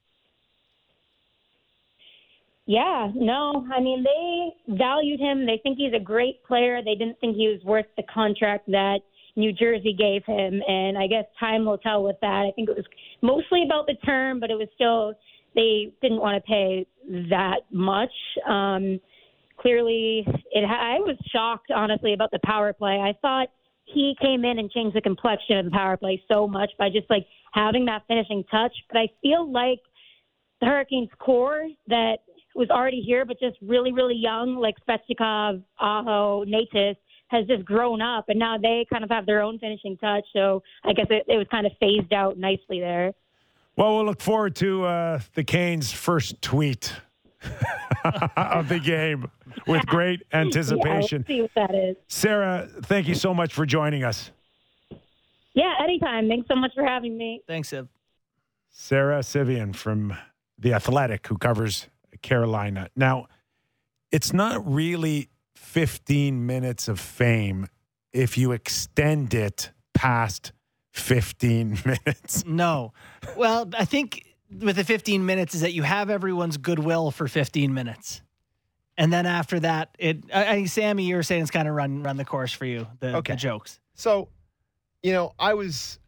Yeah, 2.66 3.10
no. 3.14 3.66
I 3.74 3.80
mean, 3.80 4.04
they 4.04 4.74
valued 4.74 5.20
him. 5.20 5.44
They 5.44 5.60
think 5.62 5.76
he's 5.76 5.92
a 5.92 6.02
great 6.02 6.42
player. 6.44 6.82
They 6.82 6.94
didn't 6.94 7.20
think 7.20 7.36
he 7.36 7.48
was 7.48 7.62
worth 7.62 7.86
the 7.96 8.02
contract 8.04 8.66
that 8.68 9.00
New 9.36 9.52
Jersey 9.52 9.92
gave 9.92 10.24
him. 10.24 10.62
And 10.66 10.96
I 10.96 11.06
guess 11.06 11.24
time 11.38 11.66
will 11.66 11.78
tell 11.78 12.02
with 12.02 12.16
that. 12.22 12.46
I 12.46 12.52
think 12.56 12.70
it 12.70 12.76
was 12.76 12.86
mostly 13.20 13.64
about 13.64 13.86
the 13.86 13.94
term, 14.06 14.40
but 14.40 14.50
it 14.50 14.54
was 14.54 14.68
still, 14.74 15.14
they 15.54 15.92
didn't 16.00 16.20
want 16.20 16.42
to 16.42 16.48
pay 16.48 16.86
that 17.28 17.60
much. 17.70 18.12
Um, 18.48 18.98
clearly, 19.58 20.26
it. 20.50 20.64
I 20.64 21.00
was 21.00 21.16
shocked, 21.30 21.70
honestly, 21.70 22.14
about 22.14 22.30
the 22.30 22.40
power 22.44 22.72
play. 22.72 22.98
I 22.98 23.12
thought 23.20 23.48
he 23.84 24.16
came 24.22 24.44
in 24.46 24.58
and 24.58 24.70
changed 24.70 24.96
the 24.96 25.02
complexion 25.02 25.58
of 25.58 25.64
the 25.66 25.70
power 25.70 25.98
play 25.98 26.22
so 26.32 26.48
much 26.48 26.70
by 26.78 26.88
just 26.88 27.10
like 27.10 27.26
having 27.54 27.84
that 27.86 28.02
finishing 28.08 28.44
touch. 28.50 28.72
But 28.90 28.98
I 28.98 29.08
feel 29.22 29.50
like 29.50 29.80
the 30.60 30.66
Hurricanes 30.66 31.10
core 31.18 31.66
that 31.86 32.16
was 32.54 32.68
already 32.70 33.00
here, 33.00 33.24
but 33.24 33.38
just 33.40 33.56
really, 33.62 33.92
really 33.92 34.16
young, 34.16 34.56
like 34.56 34.74
Svechnikov, 34.88 35.62
Aho, 35.78 36.44
Necas, 36.44 36.96
has 37.28 37.46
just 37.46 37.64
grown 37.64 38.02
up, 38.02 38.26
and 38.28 38.38
now 38.38 38.58
they 38.58 38.86
kind 38.92 39.02
of 39.02 39.10
have 39.10 39.26
their 39.26 39.40
own 39.40 39.58
finishing 39.58 39.96
touch. 39.96 40.24
So 40.32 40.62
I 40.84 40.92
guess 40.92 41.06
it, 41.10 41.24
it 41.26 41.36
was 41.36 41.46
kind 41.50 41.66
of 41.66 41.72
phased 41.80 42.12
out 42.12 42.38
nicely 42.38 42.80
there. 42.80 43.12
Well, 43.76 43.96
we'll 43.96 44.04
look 44.04 44.20
forward 44.20 44.54
to 44.56 44.84
uh, 44.84 45.20
the 45.34 45.42
Canes' 45.42 45.90
first 45.90 46.40
tweet 46.42 46.92
of 48.36 48.68
the 48.68 48.78
game 48.78 49.28
with 49.66 49.84
great 49.86 50.22
anticipation. 50.32 51.24
we'll 51.28 51.36
see 51.36 51.42
what 51.42 51.50
that 51.56 51.74
is. 51.74 51.96
Sarah, 52.06 52.68
thank 52.82 53.08
you 53.08 53.14
so 53.14 53.34
much 53.34 53.52
for 53.52 53.66
joining 53.66 54.04
us. 54.04 54.30
Yeah, 55.54 55.72
anytime. 55.82 56.28
Thanks 56.28 56.48
so 56.48 56.56
much 56.56 56.72
for 56.74 56.84
having 56.84 57.16
me. 57.16 57.42
Thanks, 57.46 57.72
Ib. 57.72 57.88
Sarah 58.70 59.22
Civian 59.22 59.72
from 59.72 60.14
The 60.58 60.72
Athletic, 60.74 61.26
who 61.28 61.38
covers 61.38 61.86
Carolina. 62.22 62.88
Now, 62.96 63.26
it's 64.10 64.32
not 64.32 64.66
really 64.70 65.28
15 65.54 66.44
minutes 66.44 66.88
of 66.88 66.98
fame 66.98 67.68
if 68.12 68.36
you 68.36 68.52
extend 68.52 69.32
it 69.34 69.70
past 69.92 70.52
15 70.92 71.78
minutes. 71.84 72.44
No. 72.46 72.92
Well, 73.36 73.68
I 73.78 73.84
think 73.84 74.24
with 74.60 74.76
the 74.76 74.84
15 74.84 75.24
minutes 75.24 75.54
is 75.54 75.60
that 75.62 75.72
you 75.72 75.82
have 75.82 76.10
everyone's 76.10 76.56
goodwill 76.56 77.10
for 77.10 77.28
15 77.28 77.72
minutes. 77.72 78.22
And 78.96 79.12
then 79.12 79.26
after 79.26 79.58
that, 79.60 79.94
it. 79.98 80.24
I, 80.32 80.46
I 80.48 80.64
Sammy, 80.66 81.04
you 81.04 81.16
were 81.16 81.24
saying 81.24 81.42
it's 81.42 81.50
kind 81.50 81.66
of 81.66 81.74
run 81.74 82.04
run 82.04 82.16
the 82.16 82.24
course 82.24 82.52
for 82.52 82.64
you. 82.64 82.86
The, 83.00 83.16
Okay. 83.16 83.32
the 83.32 83.36
jokes. 83.36 83.80
So 83.94 84.28
you 85.04 85.12
know, 85.12 85.34
I 85.38 85.54
was 85.54 85.98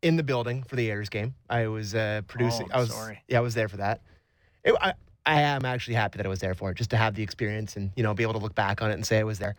in 0.00 0.16
the 0.16 0.22
building 0.22 0.62
for 0.62 0.76
the 0.76 0.88
Ayres 0.90 1.08
game. 1.10 1.34
I 1.50 1.66
was 1.66 1.94
uh, 1.94 2.22
producing. 2.28 2.68
Oh, 2.72 2.76
I 2.76 2.80
was 2.80 2.90
sorry. 2.94 3.22
yeah, 3.28 3.38
I 3.38 3.40
was 3.40 3.54
there 3.54 3.68
for 3.68 3.78
that. 3.78 4.00
It, 4.62 4.74
I 4.80 4.94
I 5.26 5.40
am 5.42 5.64
actually 5.64 5.94
happy 5.94 6.18
that 6.18 6.26
I 6.26 6.28
was 6.28 6.38
there 6.38 6.54
for 6.54 6.70
it, 6.70 6.76
just 6.76 6.90
to 6.90 6.96
have 6.96 7.14
the 7.16 7.22
experience 7.22 7.76
and 7.76 7.90
you 7.96 8.02
know 8.04 8.14
be 8.14 8.22
able 8.22 8.34
to 8.34 8.38
look 8.38 8.54
back 8.54 8.80
on 8.80 8.90
it 8.90 8.94
and 8.94 9.04
say 9.04 9.18
I 9.18 9.24
was 9.24 9.38
there. 9.40 9.56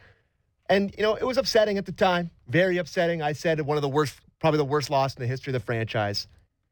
And 0.70 0.96
you 0.98 1.04
know, 1.04 1.16
it 1.16 1.24
was 1.26 1.38
upsetting 1.38 1.78
at 1.78 1.86
the 1.86 1.92
time, 1.92 2.32
very 2.48 2.78
upsetting. 2.78 3.22
I 3.22 3.34
said 3.34 3.60
one 3.62 3.78
of 3.78 3.82
the 3.84 3.90
worst, 3.90 4.20
probably 4.40 4.58
the 4.60 4.66
worst 4.66 4.90
loss 4.90 5.14
in 5.16 5.22
the 5.22 5.28
history 5.28 5.52
of 5.52 5.62
the 5.62 5.66
franchise. 5.66 6.28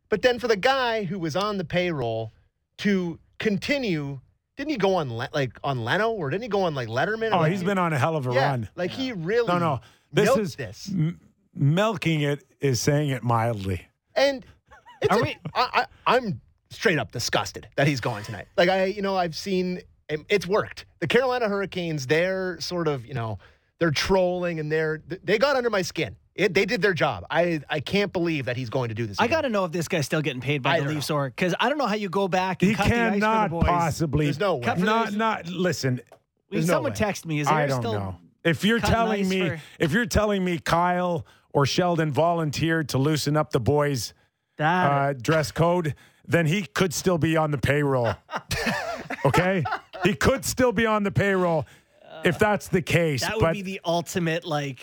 But 0.10 0.22
then 0.22 0.40
for 0.40 0.48
the 0.48 0.56
guy 0.56 1.04
who 1.04 1.20
was 1.20 1.36
on 1.36 1.58
the 1.58 1.66
payroll 1.66 2.32
to 2.78 3.20
continue, 3.38 4.22
didn't 4.56 4.72
he 4.72 4.78
go 4.78 4.96
on 4.96 5.14
Le- 5.14 5.30
like 5.34 5.60
on 5.64 5.84
Leno 5.84 6.12
or 6.12 6.30
didn't 6.30 6.44
he 6.44 6.50
go 6.50 6.64
on 6.64 6.74
like 6.74 6.88
Letterman? 6.88 7.32
Oh, 7.34 7.40
Like, 7.40 7.52
he's 7.52 7.64
been 7.64 7.78
on 7.78 7.92
a 7.92 8.00
hell 8.00 8.16
of 8.16 8.28
a 8.28 8.34
yeah, 8.34 8.50
run. 8.50 8.70
Like 8.76 8.92
he 8.92 9.12
really 9.12 9.48
No, 9.48 9.60
no. 9.60 9.82
This 10.12 10.38
is 10.38 10.56
this. 10.56 10.90
m- 10.90 11.20
milking 11.56 12.22
it 12.22 12.44
is 12.60 12.80
saying 12.82 13.10
it 13.10 13.24
mildly. 13.24 13.88
And 14.16 14.46
it's 15.02 15.16
a- 15.16 15.20
we- 15.22 15.38
I, 15.54 15.86
I, 16.06 16.16
I'm 16.18 16.42
straight 16.70 16.98
up 17.00 17.12
disgusted 17.12 17.68
that 17.76 17.88
he's 17.88 18.00
going 18.02 18.24
tonight. 18.24 18.48
Like 18.58 18.70
I, 18.70 18.86
you 18.86 19.02
know, 19.02 19.16
I've 19.16 19.36
seen 19.36 19.82
it's 20.30 20.46
worked. 20.48 20.86
The 21.00 21.08
Carolina 21.08 21.48
Hurricanes, 21.48 22.06
they're 22.08 22.60
sort 22.60 22.88
of, 22.88 23.06
you 23.06 23.14
know, 23.14 23.40
they're 23.80 23.92
trolling 23.92 24.60
and 24.60 24.72
they're 24.72 25.02
they 25.24 25.38
got 25.38 25.56
under 25.56 25.70
my 25.70 25.82
skin. 25.82 26.16
It, 26.36 26.54
they 26.56 26.66
did 26.66 26.82
their 26.82 26.94
job. 26.94 27.26
I 27.30 27.62
I 27.70 27.80
can't 27.80 28.12
believe 28.12 28.46
that 28.46 28.58
he's 28.58 28.70
going 28.70 28.90
to 28.90 28.96
do 28.96 29.06
this. 29.06 29.18
I 29.20 29.28
got 29.28 29.42
to 29.42 29.50
know 29.50 29.66
if 29.66 29.72
this 29.72 29.88
guy's 29.88 30.06
still 30.06 30.22
getting 30.22 30.42
paid 30.42 30.62
by 30.64 30.72
I 30.76 30.80
the 30.80 30.86
don't 30.86 30.96
Leafs 30.96 31.10
or 31.12 31.30
because 31.30 31.54
I 31.60 31.70
don't 31.70 31.78
know 31.78 31.86
how 31.86 31.96
you 31.96 32.10
go 32.10 32.28
back 32.28 32.62
and 32.64 32.70
He 32.72 32.76
cut 32.76 32.90
the 32.90 32.96
ice 32.96 33.00
for 33.00 33.06
the 33.16 33.20
cannot 33.20 33.50
boys. 33.52 33.64
possibly. 33.66 34.26
There's 34.26 34.40
no 34.40 34.56
way. 34.56 34.64
Cut 34.64 34.76
for 34.80 34.86
the 34.86 34.86
Not 34.86 35.14
not 35.14 35.48
listen. 35.48 35.96
Will 35.98 36.02
there's 36.50 36.68
no 36.68 36.74
someone 36.76 36.92
way. 36.92 36.96
text 36.98 37.26
me? 37.26 37.40
Is 37.40 37.48
there 37.48 37.56
I 37.56 37.68
don't 37.68 37.82
still 37.82 37.94
know. 37.94 38.16
If 38.44 38.64
you're 38.66 38.80
telling 38.80 39.30
me, 39.30 39.48
for- 39.50 39.62
if 39.80 39.92
you're 39.92 40.06
telling 40.08 40.44
me 40.44 40.58
Kyle 40.60 41.26
or 41.54 41.66
Sheldon 41.66 42.12
volunteered 42.12 42.90
to 42.90 42.98
loosen 42.98 43.38
up 43.38 43.52
the 43.52 43.60
boys' 43.60 44.14
uh, 44.60 45.14
dress 45.14 45.52
code, 45.52 45.96
then 46.28 46.46
he 46.46 46.64
could 46.64 46.94
still 46.94 47.18
be 47.18 47.38
on 47.38 47.52
the 47.52 47.58
payroll. 47.58 48.14
okay, 49.26 49.64
he 50.04 50.14
could 50.16 50.44
still 50.44 50.72
be 50.72 50.86
on 50.86 51.04
the 51.04 51.12
payroll 51.12 51.66
if 52.24 52.40
that's 52.40 52.68
the 52.68 52.82
case. 52.82 53.22
that 53.22 53.36
would 53.36 53.42
but 53.42 53.54
be 53.54 53.62
the 53.62 53.82
ultimate 53.86 54.46
like. 54.46 54.80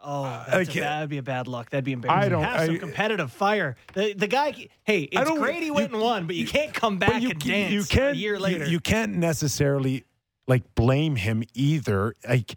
Oh, 0.00 0.24
a, 0.24 0.64
that 0.64 1.00
would 1.00 1.08
be 1.10 1.18
a 1.18 1.22
bad 1.22 1.48
luck. 1.48 1.70
That'd 1.70 1.84
be 1.84 1.92
embarrassing. 1.92 2.22
I 2.24 2.28
don't- 2.28 2.44
have 2.44 2.66
some 2.66 2.78
competitive 2.78 3.32
fire. 3.32 3.76
The 3.94 4.14
the 4.14 4.28
guy. 4.28 4.68
Hey, 4.84 5.02
it's 5.02 5.30
great 5.32 5.62
he 5.62 5.72
went 5.72 5.90
you- 5.90 5.96
and 5.96 6.04
won, 6.04 6.26
but 6.26 6.36
you 6.36 6.46
can't 6.46 6.72
come 6.72 6.98
back 6.98 7.20
and 7.20 7.38
dance 7.38 7.72
you 7.72 7.84
can't, 7.84 8.14
a 8.14 8.16
year 8.16 8.34
you- 8.34 8.40
later. 8.40 8.64
You, 8.66 8.78
can't 8.78 9.16
necessarily 9.16 10.04
like 10.46 10.74
blame 10.76 11.16
him 11.16 11.42
either. 11.52 12.14
Like 12.26 12.54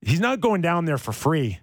he's 0.00 0.20
not 0.20 0.40
going 0.40 0.62
down 0.62 0.86
there 0.86 0.98
for 0.98 1.12
free. 1.12 1.60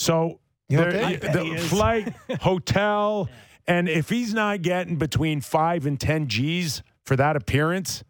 So 0.00 0.40
You 0.70 0.78
don't 0.78 0.90
there- 0.90 1.04
think? 1.18 1.24
I 1.24 1.32
bet 1.32 1.44
the 1.44 1.58
flight, 1.58 2.14
hotel, 2.40 3.28
and 3.66 3.86
if 3.88 4.08
he's 4.08 4.32
not 4.32 4.62
getting 4.62 4.96
between 4.96 5.42
five 5.42 5.84
and 5.84 6.00
ten 6.00 6.26
G's 6.26 6.82
for 7.04 7.16
that 7.16 7.36
appearance, 7.36 8.02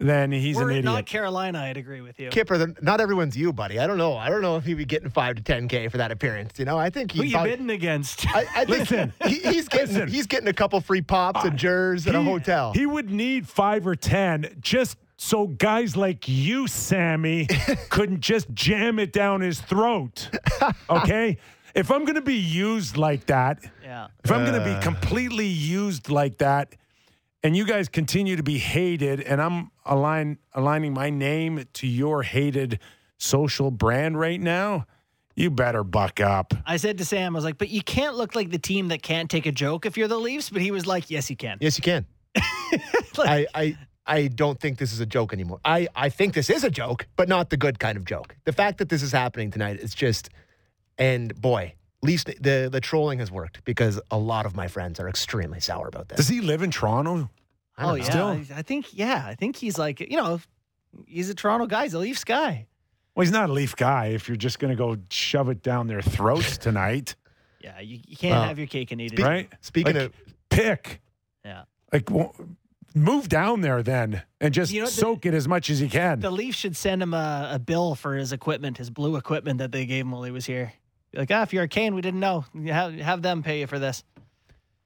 then 0.00 0.32
he's 0.32 0.56
Were 0.56 0.64
an 0.64 0.70
idiot. 0.70 0.84
not 0.84 1.06
Carolina, 1.06 1.60
I'd 1.60 1.76
agree 1.76 2.00
with 2.00 2.18
you. 2.18 2.28
Kipper, 2.30 2.58
the- 2.58 2.74
not 2.82 3.00
everyone's 3.00 3.36
you, 3.36 3.52
buddy. 3.52 3.78
I 3.78 3.86
don't 3.86 3.96
know. 3.96 4.16
I 4.16 4.28
don't 4.28 4.42
know 4.42 4.56
if 4.56 4.64
he'd 4.64 4.74
be 4.74 4.84
getting 4.84 5.08
five 5.08 5.36
to 5.36 5.42
ten 5.42 5.68
k 5.68 5.86
for 5.86 5.98
that 5.98 6.10
appearance. 6.10 6.58
You 6.58 6.64
know, 6.64 6.76
I 6.76 6.90
think 6.90 7.12
Who 7.12 7.22
he. 7.22 7.28
you 7.30 7.38
bidding 7.38 7.70
against? 7.70 8.26
I, 8.34 8.40
I 8.40 8.64
think 8.64 8.68
Listen. 8.90 9.12
he, 9.24 9.34
he's 9.38 9.68
getting 9.68 9.94
Listen. 9.94 10.08
he's 10.08 10.26
getting 10.26 10.48
a 10.48 10.52
couple 10.52 10.80
free 10.80 11.00
pops 11.00 11.44
and 11.44 11.56
jers 11.56 12.08
at 12.08 12.16
a 12.16 12.22
hotel. 12.22 12.72
He 12.74 12.86
would 12.86 13.08
need 13.08 13.46
five 13.48 13.86
or 13.86 13.94
ten 13.94 14.56
just 14.60 14.98
so 15.16 15.46
guys 15.46 15.96
like 15.96 16.28
you, 16.28 16.66
Sammy, 16.66 17.46
couldn't 17.90 18.20
just 18.20 18.52
jam 18.52 18.98
it 18.98 19.12
down 19.12 19.40
his 19.40 19.60
throat. 19.60 20.28
Okay? 20.90 21.38
if 21.74 21.90
I'm 21.90 22.04
going 22.04 22.16
to 22.16 22.20
be 22.22 22.34
used 22.36 22.96
like 22.96 23.26
that, 23.26 23.64
yeah. 23.82 24.08
if 24.24 24.30
I'm 24.32 24.44
going 24.44 24.60
to 24.60 24.70
Uh. 24.70 24.78
be 24.78 24.84
completely 24.84 25.46
used 25.46 26.10
like 26.10 26.38
that, 26.38 26.74
and 27.42 27.54
you 27.56 27.64
guys 27.66 27.88
continue 27.88 28.36
to 28.36 28.42
be 28.42 28.58
hated, 28.58 29.20
and 29.20 29.40
I'm 29.40 29.70
align, 29.84 30.38
aligning 30.54 30.94
my 30.94 31.10
name 31.10 31.64
to 31.74 31.86
your 31.86 32.22
hated 32.22 32.78
social 33.18 33.70
brand 33.70 34.18
right 34.18 34.40
now, 34.40 34.86
you 35.36 35.50
better 35.50 35.84
buck 35.84 36.20
up. 36.20 36.54
I 36.64 36.76
said 36.78 36.96
to 36.98 37.04
Sam, 37.04 37.34
I 37.34 37.36
was 37.36 37.44
like, 37.44 37.58
but 37.58 37.68
you 37.68 37.82
can't 37.82 38.14
look 38.16 38.34
like 38.34 38.50
the 38.50 38.58
team 38.58 38.88
that 38.88 39.02
can't 39.02 39.28
take 39.30 39.46
a 39.46 39.52
joke 39.52 39.84
if 39.84 39.96
you're 39.96 40.08
the 40.08 40.18
Leafs. 40.18 40.48
But 40.48 40.62
he 40.62 40.70
was 40.70 40.86
like, 40.86 41.10
yes, 41.10 41.28
you 41.28 41.36
can. 41.36 41.58
Yes, 41.60 41.76
you 41.76 41.82
can. 41.82 42.06
I, 43.18 43.46
I 43.54 43.76
I 44.06 44.26
don't 44.28 44.60
think 44.60 44.78
this 44.78 44.92
is 44.92 45.00
a 45.00 45.06
joke 45.06 45.32
anymore. 45.32 45.60
I, 45.64 45.88
I 45.96 46.08
think 46.10 46.34
this 46.34 46.50
is 46.50 46.62
a 46.64 46.70
joke, 46.70 47.06
but 47.16 47.28
not 47.28 47.50
the 47.50 47.56
good 47.56 47.78
kind 47.78 47.96
of 47.96 48.04
joke. 48.04 48.36
The 48.44 48.52
fact 48.52 48.78
that 48.78 48.88
this 48.90 49.02
is 49.02 49.12
happening 49.12 49.50
tonight 49.50 49.78
is 49.80 49.94
just, 49.94 50.28
and 50.98 51.34
boy, 51.40 51.74
at 52.02 52.06
least 52.06 52.26
the 52.40 52.68
the 52.70 52.80
trolling 52.80 53.18
has 53.20 53.30
worked 53.30 53.64
because 53.64 53.98
a 54.10 54.18
lot 54.18 54.44
of 54.44 54.54
my 54.54 54.68
friends 54.68 55.00
are 55.00 55.08
extremely 55.08 55.58
sour 55.60 55.88
about 55.88 56.08
this. 56.08 56.16
Does 56.18 56.28
he 56.28 56.40
live 56.42 56.62
in 56.62 56.70
Toronto? 56.70 57.30
I 57.78 57.82
don't 57.82 57.90
oh 57.90 57.92
know. 57.92 57.94
yeah, 57.96 58.04
Still? 58.04 58.26
I, 58.26 58.58
I 58.58 58.62
think 58.62 58.86
yeah, 58.96 59.24
I 59.26 59.34
think 59.34 59.56
he's 59.56 59.78
like 59.78 60.00
you 60.00 60.16
know, 60.18 60.38
he's 61.06 61.30
a 61.30 61.34
Toronto 61.34 61.66
guy. 61.66 61.84
He's 61.84 61.94
a 61.94 61.98
Leafs 61.98 62.24
guy. 62.24 62.66
Well, 63.14 63.22
he's 63.24 63.32
not 63.32 63.48
a 63.48 63.52
Leaf 63.52 63.74
guy 63.76 64.06
if 64.08 64.28
you're 64.28 64.36
just 64.36 64.58
going 64.58 64.70
to 64.70 64.76
go 64.76 64.96
shove 65.08 65.48
it 65.48 65.62
down 65.62 65.86
their 65.86 66.02
throats 66.02 66.58
tonight, 66.66 67.14
Yeah, 67.60 67.78
you, 67.80 68.00
you 68.06 68.16
can't 68.16 68.32
Well, 68.32 68.42
have 68.48 68.58
your 68.58 68.66
cake 68.66 68.90
and 68.90 69.00
eat 69.00 69.12
it. 69.12 69.20
right? 69.22 69.48
Speaking 69.60 69.94
Like, 69.94 70.06
of, 70.06 70.12
pick. 70.50 71.00
Yeah. 71.44 71.62
Like, 71.92 72.10
well, 72.10 72.34
move 72.94 73.28
down 73.28 73.60
there 73.60 73.82
then 73.82 74.22
and 74.40 74.54
just 74.54 74.72
You 74.72 74.80
know, 74.80 74.86
the- 74.86 74.92
soak 74.92 75.26
it 75.26 75.34
as 75.34 75.48
much 75.48 75.68
as 75.70 75.80
you 75.80 75.88
can. 75.88 76.20
The 76.20 76.30
Leafs 76.30 76.56
should 76.58 76.76
send 76.76 77.02
him 77.02 77.12
a, 77.14 77.50
a 77.54 77.58
bill 77.58 77.94
for 77.94 78.14
his 78.16 78.32
equipment, 78.32 78.78
his 78.78 78.90
blue 78.90 79.16
equipment 79.16 79.58
that 79.58 79.72
they 79.72 79.84
gave 79.86 80.04
him 80.04 80.12
while 80.12 80.22
he 80.22 80.30
was 80.30 80.46
here. 80.46 80.72
Be 81.12 81.18
like, 81.18 81.30
ah, 81.30 81.42
if 81.42 81.52
you're 81.52 81.64
a 81.64 81.68
Cane, 81.68 81.94
we 81.94 82.00
didn't 82.02 82.20
know. 82.20 82.44
Have, 82.66 82.94
have 82.94 83.22
them 83.22 83.42
pay 83.42 83.60
you 83.60 83.66
for 83.66 83.78
this. 83.78 84.02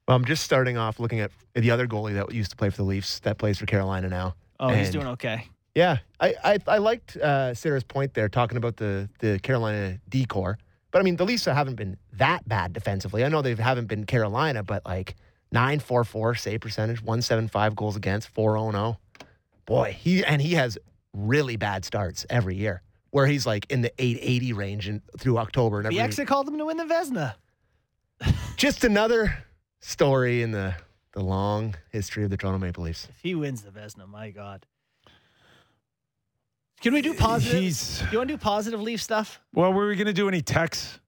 well, 0.07 0.17
I'm 0.17 0.25
just 0.25 0.43
starting 0.43 0.77
off 0.77 0.99
looking 0.99 1.19
at 1.19 1.31
the 1.53 1.71
other 1.71 1.87
goalie 1.87 2.13
that 2.15 2.33
used 2.33 2.51
to 2.51 2.57
play 2.57 2.69
for 2.69 2.77
the 2.77 2.83
Leafs 2.83 3.19
that 3.21 3.37
plays 3.37 3.57
for 3.59 3.65
Carolina 3.65 4.09
now. 4.09 4.35
Oh, 4.59 4.69
he's 4.69 4.89
doing 4.89 5.07
okay. 5.07 5.47
Yeah, 5.75 5.97
I 6.19 6.33
I, 6.43 6.57
I 6.67 6.77
liked 6.79 7.15
uh, 7.15 7.53
Sarah's 7.53 7.83
point 7.83 8.13
there, 8.13 8.27
talking 8.27 8.57
about 8.57 8.75
the 8.77 9.07
the 9.19 9.39
Carolina 9.39 9.99
decor. 10.09 10.57
But 10.91 10.99
I 10.99 11.03
mean, 11.03 11.15
the 11.15 11.25
Leafs 11.25 11.45
haven't 11.45 11.75
been 11.75 11.95
that 12.13 12.47
bad 12.49 12.73
defensively. 12.73 13.23
I 13.23 13.29
know 13.29 13.41
they 13.43 13.53
haven't 13.55 13.85
been 13.87 14.05
Carolina, 14.05 14.63
but 14.63 14.83
like 14.85 15.15
nine 15.51 15.79
four 15.79 16.03
four 16.03 16.35
save 16.35 16.61
percentage, 16.61 17.01
one 17.01 17.21
seven 17.21 17.47
five 17.47 17.75
goals 17.75 17.95
against, 17.95 18.29
four 18.29 18.57
oh 18.57 18.71
zero 18.71 18.71
zero. 18.71 18.99
Oh. 18.99 19.25
Boy, 19.65 19.97
he 19.99 20.23
and 20.23 20.41
he 20.41 20.53
has 20.53 20.77
really 21.13 21.55
bad 21.55 21.85
starts 21.85 22.25
every 22.29 22.55
year, 22.55 22.81
where 23.11 23.27
he's 23.27 23.45
like 23.45 23.65
in 23.69 23.81
the 23.81 23.91
eight 23.99 24.17
eighty 24.21 24.53
range 24.53 24.89
in, 24.89 25.01
through 25.17 25.37
October 25.37 25.77
and 25.77 25.87
every. 25.87 25.97
The 25.97 26.03
exit 26.03 26.27
called 26.27 26.47
him 26.47 26.57
to 26.57 26.65
win 26.65 26.77
the 26.77 26.85
Vezina. 26.85 27.35
Just 28.57 28.83
another 28.83 29.45
story 29.79 30.41
in 30.41 30.51
the 30.51 30.75
the 31.13 31.21
long 31.21 31.75
history 31.91 32.23
of 32.23 32.29
the 32.29 32.37
Toronto 32.37 32.59
Maple 32.59 32.83
Leafs. 32.83 33.07
If 33.09 33.21
he 33.21 33.35
wins 33.35 33.61
the 33.61 33.71
Vezina, 33.71 34.07
my 34.07 34.29
God. 34.31 34.65
Can 36.81 36.93
we 36.93 37.01
do 37.01 37.11
uh, 37.11 37.17
positive? 37.17 37.61
He's 37.61 38.01
you 38.11 38.17
want 38.17 38.29
to 38.29 38.33
do 38.35 38.37
positive 38.37 38.81
Leaf 38.81 39.01
stuff? 39.01 39.41
well. 39.53 39.73
Were 39.73 39.87
we 39.87 39.95
going 39.95 40.07
to 40.07 40.13
do 40.13 40.27
any 40.27 40.41
text 40.41 40.99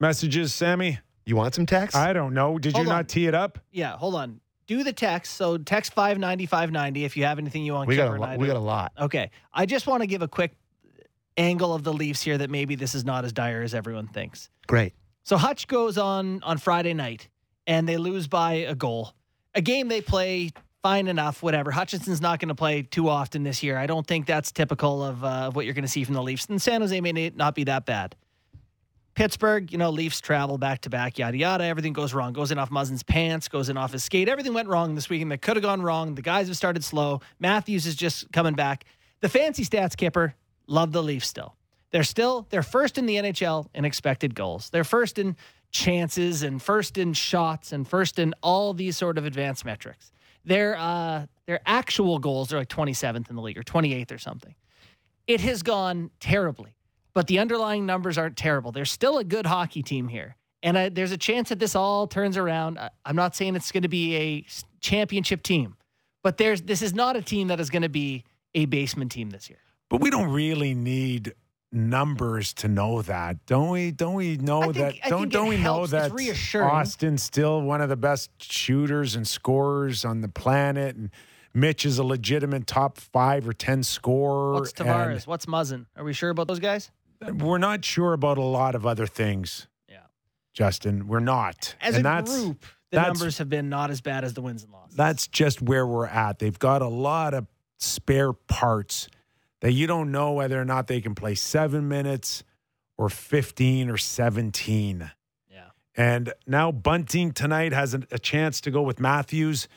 messages, 0.00 0.54
Sammy? 0.54 1.00
You 1.28 1.36
want 1.36 1.54
some 1.54 1.66
text? 1.66 1.94
I 1.94 2.14
don't 2.14 2.32
know. 2.32 2.58
Did 2.58 2.72
Hold 2.72 2.86
you 2.86 2.90
on. 2.90 2.96
not 2.96 3.08
tee 3.08 3.26
it 3.26 3.34
up? 3.34 3.58
Yeah, 3.70 3.98
hold 3.98 4.14
on. 4.14 4.40
Do 4.66 4.82
the 4.82 4.94
text. 4.94 5.34
So 5.34 5.58
text 5.58 5.92
590 5.92 6.46
590 6.46 7.04
if 7.04 7.18
you 7.18 7.24
have 7.24 7.38
anything 7.38 7.64
you 7.64 7.74
want 7.74 7.86
we 7.86 7.96
got 7.96 8.08
a 8.08 8.12
and 8.12 8.24
I 8.24 8.30
lot, 8.30 8.38
we 8.38 8.46
got 8.46 8.56
a 8.56 8.60
lot. 8.60 8.92
Okay. 8.98 9.30
I 9.52 9.66
just 9.66 9.86
want 9.86 10.02
to 10.02 10.06
give 10.06 10.22
a 10.22 10.28
quick 10.28 10.56
angle 11.36 11.74
of 11.74 11.84
the 11.84 11.92
Leafs 11.92 12.22
here 12.22 12.38
that 12.38 12.48
maybe 12.48 12.76
this 12.76 12.94
is 12.94 13.04
not 13.04 13.26
as 13.26 13.34
dire 13.34 13.60
as 13.60 13.74
everyone 13.74 14.08
thinks. 14.08 14.48
Great. 14.66 14.94
So 15.22 15.36
Hutch 15.36 15.68
goes 15.68 15.98
on 15.98 16.42
on 16.44 16.56
Friday 16.56 16.94
night 16.94 17.28
and 17.66 17.86
they 17.86 17.98
lose 17.98 18.26
by 18.26 18.54
a 18.54 18.74
goal. 18.74 19.12
A 19.54 19.60
game 19.60 19.88
they 19.88 20.00
play 20.00 20.52
fine 20.82 21.08
enough, 21.08 21.42
whatever. 21.42 21.70
Hutchinson's 21.70 22.22
not 22.22 22.40
going 22.40 22.48
to 22.48 22.54
play 22.54 22.80
too 22.80 23.10
often 23.10 23.42
this 23.42 23.62
year. 23.62 23.76
I 23.76 23.86
don't 23.86 24.06
think 24.06 24.24
that's 24.24 24.50
typical 24.50 25.04
of, 25.04 25.22
uh, 25.22 25.48
of 25.48 25.56
what 25.56 25.66
you're 25.66 25.74
going 25.74 25.82
to 25.82 25.90
see 25.90 26.04
from 26.04 26.14
the 26.14 26.22
Leafs. 26.22 26.46
And 26.46 26.62
San 26.62 26.80
Jose 26.80 26.98
may 27.02 27.32
not 27.36 27.54
be 27.54 27.64
that 27.64 27.84
bad. 27.84 28.16
Pittsburgh, 29.18 29.72
you 29.72 29.78
know, 29.78 29.90
Leafs 29.90 30.20
travel 30.20 30.58
back 30.58 30.82
to 30.82 30.90
back, 30.90 31.18
yada 31.18 31.36
yada. 31.36 31.64
Everything 31.64 31.92
goes 31.92 32.14
wrong. 32.14 32.32
Goes 32.32 32.52
in 32.52 32.58
off 32.60 32.70
Muzzin's 32.70 33.02
pants, 33.02 33.48
goes 33.48 33.68
in 33.68 33.76
off 33.76 33.90
his 33.90 34.04
skate. 34.04 34.28
Everything 34.28 34.54
went 34.54 34.68
wrong 34.68 34.94
this 34.94 35.10
weekend 35.10 35.32
that 35.32 35.42
could 35.42 35.56
have 35.56 35.62
gone 35.64 35.82
wrong. 35.82 36.14
The 36.14 36.22
guys 36.22 36.46
have 36.46 36.56
started 36.56 36.84
slow. 36.84 37.20
Matthews 37.40 37.84
is 37.84 37.96
just 37.96 38.30
coming 38.30 38.54
back. 38.54 38.84
The 39.18 39.28
fancy 39.28 39.64
stats 39.64 39.96
kipper, 39.96 40.36
love 40.68 40.92
the 40.92 41.02
Leafs 41.02 41.26
still. 41.26 41.56
They're 41.90 42.04
still 42.04 42.46
they're 42.50 42.62
first 42.62 42.96
in 42.96 43.06
the 43.06 43.16
NHL 43.16 43.66
in 43.74 43.84
expected 43.84 44.36
goals. 44.36 44.70
They're 44.70 44.84
first 44.84 45.18
in 45.18 45.34
chances 45.72 46.44
and 46.44 46.62
first 46.62 46.96
in 46.96 47.12
shots 47.12 47.72
and 47.72 47.88
first 47.88 48.20
in 48.20 48.36
all 48.40 48.72
these 48.72 48.96
sort 48.96 49.18
of 49.18 49.24
advanced 49.26 49.64
metrics. 49.64 50.12
Their 50.44 50.76
uh 50.76 51.26
their 51.46 51.58
actual 51.66 52.20
goals 52.20 52.52
are 52.52 52.58
like 52.58 52.68
27th 52.68 53.28
in 53.30 53.34
the 53.34 53.42
league 53.42 53.58
or 53.58 53.64
28th 53.64 54.12
or 54.12 54.18
something. 54.18 54.54
It 55.26 55.40
has 55.40 55.64
gone 55.64 56.12
terribly, 56.20 56.77
but 57.18 57.26
the 57.26 57.40
underlying 57.40 57.84
numbers 57.84 58.16
aren't 58.16 58.36
terrible. 58.36 58.70
There's 58.70 58.92
still 58.92 59.18
a 59.18 59.24
good 59.24 59.44
hockey 59.44 59.82
team 59.82 60.06
here. 60.06 60.36
And 60.62 60.78
I, 60.78 60.88
there's 60.88 61.10
a 61.10 61.16
chance 61.16 61.48
that 61.48 61.58
this 61.58 61.74
all 61.74 62.06
turns 62.06 62.36
around. 62.36 62.78
I, 62.78 62.90
I'm 63.04 63.16
not 63.16 63.34
saying 63.34 63.56
it's 63.56 63.72
going 63.72 63.82
to 63.82 63.88
be 63.88 64.14
a 64.14 64.46
championship 64.80 65.42
team, 65.42 65.74
but 66.22 66.36
there's 66.36 66.62
this 66.62 66.80
is 66.80 66.94
not 66.94 67.16
a 67.16 67.20
team 67.20 67.48
that 67.48 67.58
is 67.58 67.70
going 67.70 67.82
to 67.82 67.88
be 67.88 68.22
a 68.54 68.66
basement 68.66 69.10
team 69.10 69.30
this 69.30 69.50
year. 69.50 69.58
But 69.90 70.00
we 70.00 70.10
don't 70.10 70.30
really 70.30 70.74
need 70.74 71.34
numbers 71.72 72.54
to 72.54 72.68
know 72.68 73.02
that, 73.02 73.44
don't 73.46 73.70
we? 73.70 73.90
Don't 73.90 74.14
we 74.14 74.36
know 74.36 74.72
think- 74.72 74.76
that? 74.76 74.94
I 75.02 75.08
don't 75.08 75.28
don't 75.28 75.48
we 75.48 75.56
know 75.56 75.62
helps. 75.62 75.92
It's 75.92 76.52
that. 76.52 76.62
Austin's 76.62 77.24
still 77.24 77.62
one 77.62 77.80
of 77.80 77.88
the 77.88 77.96
best 77.96 78.30
shooters 78.40 79.16
and 79.16 79.26
scorers 79.26 80.04
on 80.04 80.20
the 80.20 80.28
planet, 80.28 80.94
and 80.94 81.10
Mitch 81.52 81.84
is 81.84 81.98
a 81.98 82.04
legitimate 82.04 82.68
top 82.68 82.96
five 82.96 83.48
or 83.48 83.52
ten 83.52 83.82
scorer. 83.82 84.52
What's 84.52 84.72
Tavares? 84.72 85.26
What's 85.26 85.46
Muzzin? 85.46 85.86
Are 85.96 86.04
we 86.04 86.12
sure 86.12 86.30
about 86.30 86.46
those 86.46 86.60
guys? 86.60 86.92
We're 87.20 87.58
not 87.58 87.84
sure 87.84 88.12
about 88.12 88.38
a 88.38 88.42
lot 88.42 88.74
of 88.74 88.86
other 88.86 89.06
things. 89.06 89.66
Yeah. 89.88 89.98
Justin, 90.52 91.08
we're 91.08 91.20
not. 91.20 91.74
As 91.80 91.96
and 91.96 92.06
a 92.06 92.08
that's, 92.08 92.32
group, 92.32 92.64
the 92.90 93.02
numbers 93.02 93.38
have 93.38 93.48
been 93.48 93.68
not 93.68 93.90
as 93.90 94.00
bad 94.00 94.24
as 94.24 94.34
the 94.34 94.40
wins 94.40 94.62
and 94.62 94.72
losses. 94.72 94.96
That's 94.96 95.26
just 95.26 95.60
where 95.60 95.86
we're 95.86 96.06
at. 96.06 96.38
They've 96.38 96.58
got 96.58 96.82
a 96.82 96.88
lot 96.88 97.34
of 97.34 97.46
spare 97.78 98.32
parts 98.32 99.08
that 99.60 99.72
you 99.72 99.86
don't 99.86 100.10
know 100.12 100.32
whether 100.32 100.60
or 100.60 100.64
not 100.64 100.86
they 100.86 101.00
can 101.00 101.14
play 101.14 101.34
seven 101.34 101.88
minutes 101.88 102.44
or 102.96 103.08
15 103.08 103.90
or 103.90 103.96
17. 103.96 105.10
yeah. 105.50 105.60
And 105.96 106.32
now 106.46 106.70
Bunting 106.72 107.32
tonight 107.32 107.72
has 107.72 107.94
a, 107.94 108.02
a 108.10 108.18
chance 108.18 108.60
to 108.62 108.70
go 108.70 108.82
with 108.82 109.00
Matthews 109.00 109.68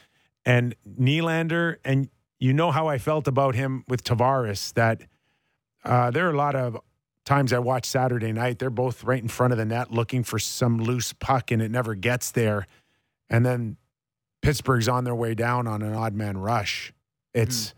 and 0.45 0.75
Nylander. 0.99 1.77
And 1.83 2.09
you 2.39 2.53
know 2.53 2.71
how 2.71 2.87
I 2.87 2.97
felt 2.97 3.27
about 3.27 3.55
him 3.55 3.83
with 3.87 4.03
Tavares, 4.03 4.73
that 4.73 5.03
uh, 5.83 6.11
there 6.11 6.27
are 6.27 6.33
a 6.33 6.37
lot 6.37 6.55
of 6.55 6.79
times 7.25 7.53
I 7.53 7.59
watch 7.59 7.85
Saturday 7.85 8.31
night, 8.31 8.59
they're 8.59 8.69
both 8.69 9.03
right 9.03 9.21
in 9.21 9.27
front 9.27 9.53
of 9.53 9.57
the 9.57 9.65
net 9.65 9.91
looking 9.91 10.23
for 10.23 10.39
some 10.39 10.79
loose 10.79 11.13
puck 11.13 11.51
and 11.51 11.61
it 11.61 11.71
never 11.71 11.95
gets 11.95 12.31
there. 12.31 12.67
And 13.29 13.45
then 13.45 13.77
Pittsburgh's 14.41 14.87
on 14.87 15.03
their 15.03 15.15
way 15.15 15.35
down 15.35 15.67
on 15.67 15.81
an 15.81 15.93
odd 15.93 16.13
man 16.13 16.37
rush. 16.37 16.93
It's 17.33 17.69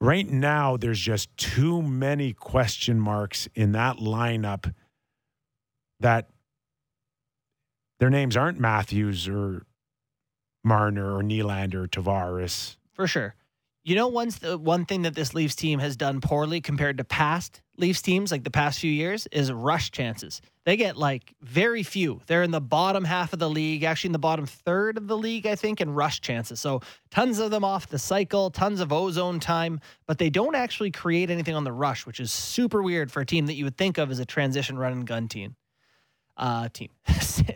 hmm. 0.00 0.06
right 0.06 0.28
now, 0.28 0.76
there's 0.76 1.00
just 1.00 1.34
too 1.36 1.82
many 1.82 2.32
question 2.32 3.00
marks 3.00 3.48
in 3.54 3.72
that 3.72 3.96
lineup 3.96 4.72
that 6.00 6.30
their 7.98 8.10
names 8.10 8.36
aren't 8.36 8.58
Matthews 8.58 9.28
or 9.28 9.66
Marner 10.64 11.16
or 11.16 11.22
Nylander 11.22 11.84
or 11.84 11.88
Tavares. 11.88 12.76
for 12.92 13.06
sure. 13.06 13.34
You 13.90 13.96
know, 13.96 14.06
one's 14.06 14.38
the 14.38 14.56
one 14.56 14.84
thing 14.84 15.02
that 15.02 15.16
this 15.16 15.34
Leafs 15.34 15.56
team 15.56 15.80
has 15.80 15.96
done 15.96 16.20
poorly 16.20 16.60
compared 16.60 16.98
to 16.98 17.04
past 17.04 17.60
Leafs 17.76 18.00
teams, 18.00 18.30
like 18.30 18.44
the 18.44 18.50
past 18.50 18.78
few 18.78 18.92
years, 18.92 19.26
is 19.32 19.50
rush 19.50 19.90
chances. 19.90 20.40
They 20.64 20.76
get 20.76 20.96
like 20.96 21.34
very 21.42 21.82
few. 21.82 22.20
They're 22.28 22.44
in 22.44 22.52
the 22.52 22.60
bottom 22.60 23.02
half 23.02 23.32
of 23.32 23.40
the 23.40 23.50
league, 23.50 23.82
actually 23.82 24.10
in 24.10 24.12
the 24.12 24.20
bottom 24.20 24.46
third 24.46 24.96
of 24.96 25.08
the 25.08 25.18
league, 25.18 25.44
I 25.44 25.56
think, 25.56 25.80
in 25.80 25.92
rush 25.92 26.20
chances. 26.20 26.60
So 26.60 26.82
tons 27.10 27.40
of 27.40 27.50
them 27.50 27.64
off 27.64 27.88
the 27.88 27.98
cycle, 27.98 28.48
tons 28.52 28.78
of 28.78 28.92
ozone 28.92 29.40
time, 29.40 29.80
but 30.06 30.18
they 30.18 30.30
don't 30.30 30.54
actually 30.54 30.92
create 30.92 31.28
anything 31.28 31.56
on 31.56 31.64
the 31.64 31.72
rush, 31.72 32.06
which 32.06 32.20
is 32.20 32.30
super 32.30 32.84
weird 32.84 33.10
for 33.10 33.22
a 33.22 33.26
team 33.26 33.46
that 33.46 33.54
you 33.54 33.64
would 33.64 33.76
think 33.76 33.98
of 33.98 34.12
as 34.12 34.20
a 34.20 34.24
transition 34.24 34.78
run 34.78 34.92
and 34.92 35.04
gun 35.04 35.26
team. 35.26 35.56
Uh, 36.36 36.68
team. 36.68 36.90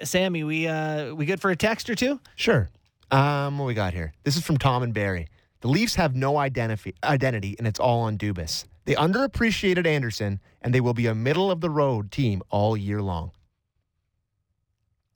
Sammy, 0.03 0.43
we 0.43 0.67
uh, 0.67 1.15
we 1.15 1.27
good 1.27 1.41
for 1.41 1.53
a 1.53 1.57
text 1.57 1.89
or 1.89 1.95
two? 1.95 2.19
Sure. 2.35 2.71
Um, 3.13 3.57
what 3.57 3.67
we 3.67 3.75
got 3.75 3.95
here? 3.95 4.15
This 4.25 4.37
is 4.37 4.45
from 4.45 4.59
Tom 4.59 4.83
and 4.83 4.93
Barry. 4.93 5.29
The 5.65 5.71
Leafs 5.71 5.95
have 5.95 6.15
no 6.15 6.37
identity, 6.37 6.95
identity, 7.03 7.57
and 7.57 7.67
it's 7.67 7.81
all 7.81 8.03
on 8.03 8.19
Dubas. 8.19 8.67
They 8.85 8.95
underappreciated 8.97 9.87
Andersen, 9.87 10.39
and 10.61 10.75
they 10.75 10.83
will 10.83 10.93
be 10.93 11.07
a 11.07 11.15
middle 11.15 11.51
of 11.51 11.63
the 11.63 11.71
road 11.71 12.13
team 12.13 12.43
all 12.51 12.77
year 12.77 13.01
long. 13.01 13.31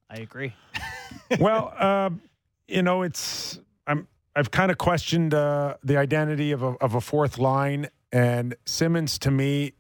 I 0.08 0.20
agree. 0.20 0.54
well, 1.38 1.74
um, 1.78 2.22
you 2.66 2.80
know, 2.80 3.02
it's 3.02 3.60
I'm 3.86 4.08
I've 4.34 4.50
kind 4.50 4.70
of 4.70 4.78
questioned 4.78 5.34
uh, 5.34 5.74
the 5.84 5.98
identity 5.98 6.52
of 6.52 6.62
a, 6.62 6.68
of 6.80 6.94
a 6.94 7.00
fourth 7.02 7.36
line, 7.36 7.90
and 8.10 8.56
Simmonds 8.64 9.18
to 9.18 9.30
me 9.30 9.74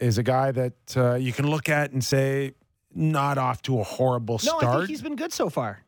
is 0.00 0.18
a 0.18 0.24
guy 0.24 0.50
that 0.50 0.96
uh, 0.96 1.14
you 1.14 1.32
can 1.32 1.48
look 1.48 1.68
at 1.68 1.92
and 1.92 2.02
say 2.02 2.54
not 2.92 3.38
off 3.38 3.62
to 3.62 3.78
a 3.78 3.84
horrible 3.84 4.40
start. 4.40 4.54
No, 4.54 4.58
start. 4.58 4.74
I 4.74 4.78
think 4.78 4.88
he's 4.88 5.02
been 5.02 5.14
good 5.14 5.32
so 5.32 5.48
far. 5.48 5.84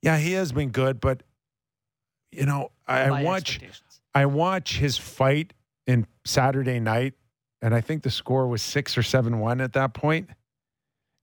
yeah, 0.00 0.16
he 0.16 0.34
has 0.34 0.52
been 0.52 0.70
good, 0.70 1.00
but 1.00 1.24
you 2.32 2.46
know, 2.46 2.70
I 2.86 3.22
watch. 3.22 3.60
I 4.14 4.26
watch 4.26 4.78
his 4.78 4.96
fight 4.98 5.52
in 5.86 6.06
Saturday 6.24 6.80
night, 6.80 7.14
and 7.62 7.74
I 7.74 7.80
think 7.80 8.02
the 8.02 8.10
score 8.10 8.48
was 8.48 8.62
six 8.62 8.98
or 8.98 9.02
seven 9.02 9.38
one 9.38 9.60
at 9.60 9.72
that 9.74 9.94
point, 9.94 10.30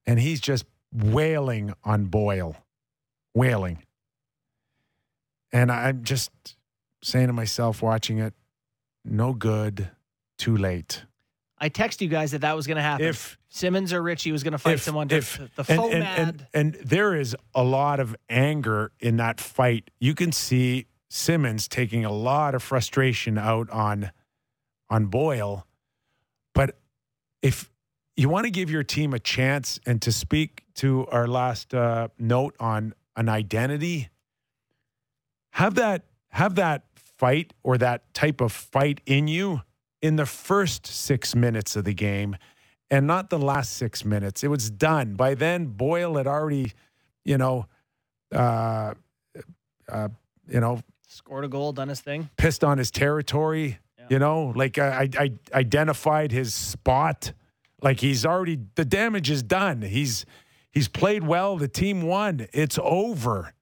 and 0.06 0.20
he's 0.20 0.40
just 0.40 0.66
wailing 0.94 1.74
on 1.84 2.06
Boyle, 2.06 2.56
wailing, 3.34 3.84
and 5.52 5.72
I'm 5.72 6.04
just 6.04 6.32
saying 7.04 7.28
to 7.28 7.34
myself, 7.34 7.82
watching 7.82 8.20
it, 8.20 8.34
no 9.04 9.34
good, 9.34 9.90
too 10.38 10.56
late. 10.58 11.04
I 11.58 11.70
text 11.70 12.02
you 12.02 12.08
guys 12.10 12.32
that 12.32 12.42
that 12.42 12.56
was 12.56 12.68
going 12.68 12.78
to 12.78 12.82
happen. 12.84 13.06
If 13.06 13.38
Simmonds 13.50 13.94
or 13.94 14.02
Ritchie 14.02 14.32
was 14.32 14.44
going 14.44 14.52
to 14.52 14.58
fight 14.58 14.76
if- 14.76 14.84
someone, 14.84 15.08
to, 15.10 15.18
if- 15.18 15.40
the 15.56 15.66
and, 15.70 15.82
and, 15.94 16.04
and, 16.04 16.48
and 16.54 16.74
there 16.76 17.16
is 17.16 17.36
a 17.54 17.64
lot 17.64 18.00
of 18.00 18.16
anger 18.30 18.92
in 19.00 19.18
that 19.18 19.40
fight. 19.40 19.90
You 20.00 20.14
can 20.16 20.32
see 20.32 20.88
Simmonds 21.16 21.70
taking 21.70 22.04
a 22.04 22.12
lot 22.12 22.54
of 22.54 22.62
frustration 22.62 23.38
out 23.38 23.70
on 23.70 24.12
on 24.90 25.06
Boyle. 25.06 25.66
But 26.54 26.78
if 27.42 27.72
you 28.18 28.28
want 28.28 28.46
to 28.46 28.52
give 28.52 28.70
your 28.70 28.84
team 28.84 29.14
a 29.14 29.20
chance 29.20 29.80
and 29.86 30.02
to 30.02 30.12
speak 30.12 30.64
to 30.76 31.08
our 31.08 31.26
last 31.26 31.74
uh, 31.74 32.10
note 32.20 32.56
on 32.60 32.94
an 33.16 33.30
identity, 33.30 34.10
have 35.52 35.76
that 35.76 36.04
have 36.32 36.56
that 36.56 36.84
fight 36.98 37.54
or 37.64 37.78
that 37.78 38.14
type 38.14 38.42
of 38.42 38.52
fight 38.52 39.00
in 39.06 39.30
you 39.30 39.62
in 40.02 40.18
the 40.18 40.26
first 40.26 40.86
six 40.86 41.34
minutes 41.34 41.78
of 41.78 41.86
the 41.86 41.94
game 41.94 42.36
and 42.92 43.08
not 43.08 43.30
the 43.30 43.40
last 43.40 43.74
six 43.74 44.04
minutes. 44.04 44.44
It 44.44 44.50
was 44.50 44.70
done. 44.70 45.16
By 45.16 45.34
then, 45.34 45.68
Boyle 45.68 46.18
had 46.18 46.28
already, 46.28 46.74
you 47.24 47.38
know, 47.38 47.68
uh, 48.34 48.96
uh, 49.88 50.10
you 50.50 50.60
know, 50.60 50.82
scored 51.16 51.46
a 51.46 51.48
goal, 51.48 51.72
done 51.74 51.90
his 51.90 52.02
thing. 52.02 52.30
pissed 52.38 52.64
on 52.64 52.78
his 52.78 52.92
territory. 52.92 53.80
Yeah. 53.98 54.06
You 54.10 54.20
know, 54.20 54.54
like 54.56 54.78
I, 54.78 55.10
I 55.18 55.32
identified 55.54 56.32
his 56.32 56.54
spot. 56.54 57.34
Like 57.82 58.00
he's 58.00 58.26
already 58.26 58.60
the 58.76 58.86
damage 58.86 59.30
is 59.30 59.42
done. 59.44 59.82
He's 59.82 60.26
he's 60.72 60.88
played 60.88 61.26
well. 61.26 61.58
The 61.58 61.68
team 61.68 62.02
won. 62.04 62.48
It's 62.54 62.80
over. 62.82 63.54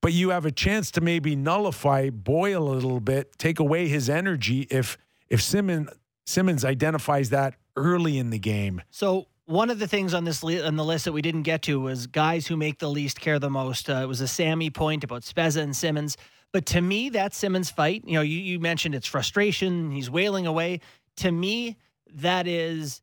But 0.00 0.12
you 0.12 0.30
have 0.30 0.46
a 0.46 0.52
chance 0.52 0.92
to 0.92 1.00
maybe 1.00 1.34
nullify 1.34 2.10
Boyle 2.10 2.68
a 2.68 2.74
little 2.74 3.00
bit, 3.00 3.36
take 3.38 3.58
away 3.58 3.88
his 3.88 4.08
energy 4.08 4.66
if 4.70 4.96
if 5.28 5.42
Simmonds 5.42 5.90
Simmonds 6.26 6.64
identifies 6.64 7.30
that 7.30 7.54
early 7.76 8.18
in 8.18 8.30
the 8.30 8.38
game. 8.38 8.82
So 8.90 9.26
one 9.46 9.70
of 9.70 9.78
the 9.78 9.88
things 9.88 10.12
on 10.12 10.24
this 10.24 10.44
li- 10.44 10.62
on 10.62 10.76
the 10.76 10.84
list 10.84 11.06
that 11.06 11.12
we 11.12 11.22
didn't 11.22 11.44
get 11.44 11.62
to 11.62 11.80
was 11.80 12.06
guys 12.06 12.46
who 12.46 12.56
make 12.56 12.78
the 12.78 12.90
least 12.90 13.18
care 13.18 13.38
the 13.38 13.48
most. 13.48 13.88
Uh, 13.88 13.94
it 14.02 14.06
was 14.06 14.20
a 14.20 14.28
Sammy 14.28 14.68
point 14.68 15.04
about 15.04 15.22
Spezza 15.22 15.62
and 15.62 15.74
Simmonds. 15.74 16.16
But 16.52 16.66
to 16.66 16.80
me, 16.80 17.10
that 17.10 17.34
Simmonds 17.34 17.70
fight, 17.70 18.04
you 18.06 18.14
know, 18.14 18.22
you, 18.22 18.38
you 18.38 18.58
mentioned 18.60 18.94
it's 18.94 19.06
frustration. 19.06 19.90
He's 19.90 20.10
wailing 20.10 20.46
away. 20.46 20.80
To 21.16 21.30
me, 21.30 21.76
that 22.14 22.46
is 22.46 23.02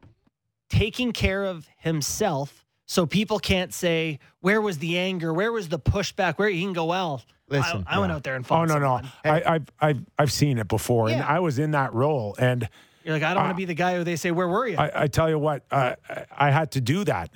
taking 0.70 1.12
care 1.12 1.46
of 1.46 1.68
himself 1.78 2.66
so 2.88 3.06
people 3.06 3.40
can't 3.40 3.74
say, 3.74 4.20
where 4.42 4.62
was 4.62 4.78
the 4.78 4.98
anger? 5.00 5.34
Where 5.34 5.52
was 5.52 5.70
the 5.70 5.80
pushback? 5.80 6.36
Where 6.36 6.50
he 6.50 6.62
can 6.62 6.74
go, 6.74 6.86
well, 6.86 7.24
Listen, 7.48 7.84
I, 7.88 7.96
I 7.96 8.00
went 8.00 8.10
yeah. 8.12 8.16
out 8.16 8.24
there 8.24 8.36
and 8.36 8.46
fought. 8.46 8.70
Oh 8.70 8.74
fought 8.74 8.80
no, 8.82 8.98
no. 9.00 9.02
someone." 9.24 9.44
I, 9.46 9.54
I've 9.56 9.66
I've 9.80 10.06
I've 10.18 10.32
seen 10.32 10.58
it 10.58 10.68
before 10.68 11.10
and 11.10 11.22
I 11.22 11.40
was 11.40 11.60
in 11.60 11.72
that 11.72 11.94
role. 11.94 12.36
And 12.40 12.68
You're 13.04 13.14
like, 13.14 13.24
I 13.24 13.34
don't 13.36 13.44
want 13.44 13.50
Uh, 13.50 13.54
to 13.54 13.58
be 13.58 13.66
the 13.66 13.74
guy 13.76 13.96
who 13.98 14.04
they 14.04 14.16
say, 14.16 14.32
where 14.32 14.48
were 14.48 14.68
you? 14.68 14.78
I, 14.78 15.04
I 15.04 15.08
tell 15.08 15.30
you 15.30 15.38
what, 15.38 15.64
uh, 15.72 15.96
I- 16.10 16.26
I 16.48 16.50
had 16.52 16.72
to 16.72 16.82
do 16.82 17.04
that, 17.06 17.30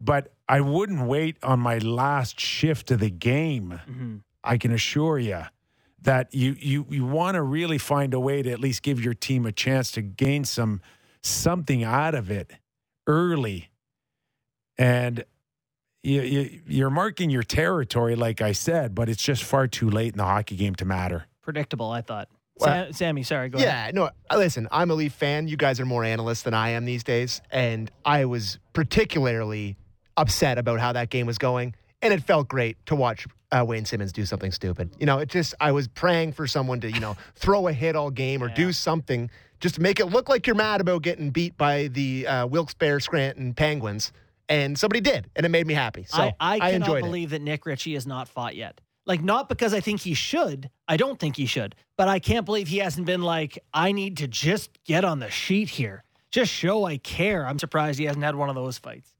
but 0.00 0.32
I 0.48 0.60
wouldn't 0.62 1.06
wait 1.06 1.36
on 1.42 1.60
my 1.60 1.76
last 1.78 2.40
shift 2.40 2.90
of 2.90 3.00
the 3.00 3.10
game. 3.10 3.80
Mhm. 3.86 4.20
I 4.48 4.56
can 4.58 4.72
assure 4.72 5.18
you 5.18 5.42
that 6.02 6.32
you 6.34 6.56
you 6.58 6.86
you 6.88 7.04
want 7.04 7.34
to 7.34 7.42
really 7.42 7.78
find 7.78 8.14
a 8.14 8.20
way 8.20 8.42
to 8.42 8.50
at 8.50 8.60
least 8.60 8.82
give 8.82 9.02
your 9.04 9.14
team 9.14 9.46
a 9.46 9.52
chance 9.52 9.90
to 9.92 10.02
gain 10.02 10.44
some 10.44 10.80
something 11.22 11.84
out 11.84 12.14
of 12.14 12.30
it 12.30 12.52
early, 13.06 13.70
and 14.78 15.24
you, 16.02 16.22
you 16.22 16.60
you're 16.66 16.90
marking 16.90 17.30
your 17.30 17.42
territory, 17.42 18.16
like 18.16 18.40
I 18.40 18.52
said, 18.52 18.94
but 18.94 19.08
it's 19.08 19.22
just 19.22 19.44
far 19.44 19.66
too 19.66 19.90
late 19.90 20.12
in 20.12 20.18
the 20.18 20.24
hockey 20.24 20.56
game 20.56 20.74
to 20.76 20.84
matter. 20.84 21.26
Predictable, 21.42 21.90
I 21.90 22.00
thought. 22.02 22.28
Well- 22.58 22.86
Sa- 22.86 22.92
Sammy, 22.92 23.22
sorry, 23.22 23.48
go 23.50 23.58
ahead. 23.58 23.94
Yeah, 23.94 24.00
no, 24.00 24.10
uh, 24.30 24.36
listen, 24.36 24.66
I'm 24.72 24.90
a 24.90 24.94
Leaf 24.94 25.12
fan. 25.12 25.46
You 25.48 25.56
guys 25.56 25.78
are 25.80 25.86
more 25.86 26.04
analysts 26.04 26.42
than 26.42 26.54
I 26.54 26.70
am 26.70 26.84
these 26.86 27.04
days. 27.04 27.40
And 27.50 27.90
I 28.04 28.24
was 28.24 28.58
particularly 28.72 29.76
upset 30.16 30.58
about 30.58 30.80
how 30.80 30.92
that 30.92 31.08
game 31.10 31.26
was 31.26 31.38
going. 31.38 31.74
And 32.02 32.12
it 32.12 32.22
felt 32.22 32.48
great 32.48 32.76
to 32.86 32.96
watch 32.96 33.26
uh, 33.50 33.64
Wayne 33.66 33.84
Simmonds 33.84 34.12
do 34.12 34.24
something 34.26 34.52
stupid. 34.52 34.90
You 34.98 35.06
know, 35.06 35.18
it 35.18 35.28
just, 35.28 35.54
I 35.60 35.72
was 35.72 35.88
praying 35.88 36.32
for 36.32 36.46
someone 36.46 36.80
to, 36.80 36.90
you 36.90 37.00
know, 37.00 37.16
throw 37.34 37.68
a 37.68 37.72
hit 37.72 37.96
all 37.96 38.10
game 38.10 38.42
or 38.42 38.48
Yeah. 38.48 38.54
do 38.54 38.72
something 38.72 39.30
just 39.60 39.76
to 39.76 39.80
make 39.80 40.00
it 40.00 40.06
look 40.06 40.28
like 40.28 40.46
you're 40.46 40.54
mad 40.56 40.80
about 40.80 41.02
getting 41.02 41.30
beat 41.30 41.56
by 41.56 41.88
the 41.88 42.26
uh, 42.26 42.46
Wilkes-Barre 42.46 43.00
Scranton 43.00 43.54
Penguins. 43.54 44.12
And 44.50 44.78
somebody 44.78 45.00
did. 45.00 45.28
And 45.36 45.44
it 45.44 45.50
made 45.50 45.66
me 45.66 45.74
happy. 45.74 46.04
So 46.08 46.22
I, 46.22 46.32
I 46.40 46.58
cannot 46.58 46.72
enjoyed 46.74 46.98
it. 46.98 47.02
believe 47.04 47.30
that 47.30 47.42
Nick 47.42 47.66
Ritchie 47.66 47.94
has 47.94 48.06
not 48.06 48.28
fought 48.28 48.54
yet. 48.56 48.80
Like, 49.04 49.22
not 49.22 49.48
because 49.48 49.72
I 49.74 49.80
think 49.80 50.00
he 50.00 50.14
should. 50.14 50.70
I 50.86 50.96
don't 50.98 51.18
think 51.18 51.36
he 51.36 51.46
should. 51.46 51.74
But 51.96 52.08
I 52.08 52.18
can't 52.18 52.44
believe 52.46 52.68
he 52.68 52.78
hasn't 52.78 53.06
been 53.06 53.22
like, 53.22 53.58
I 53.74 53.92
need 53.92 54.18
to 54.18 54.28
just 54.28 54.70
get 54.84 55.04
on 55.04 55.18
the 55.18 55.30
sheet 55.30 55.68
here. 55.70 56.04
just 56.30 56.52
show 56.52 56.84
I 56.84 56.98
care. 56.98 57.46
I'm 57.46 57.58
surprised 57.58 57.98
he 57.98 58.04
hasn't 58.04 58.24
had 58.24 58.36
one 58.36 58.48
of 58.50 58.54
those 58.54 58.76
fights. 58.78 59.14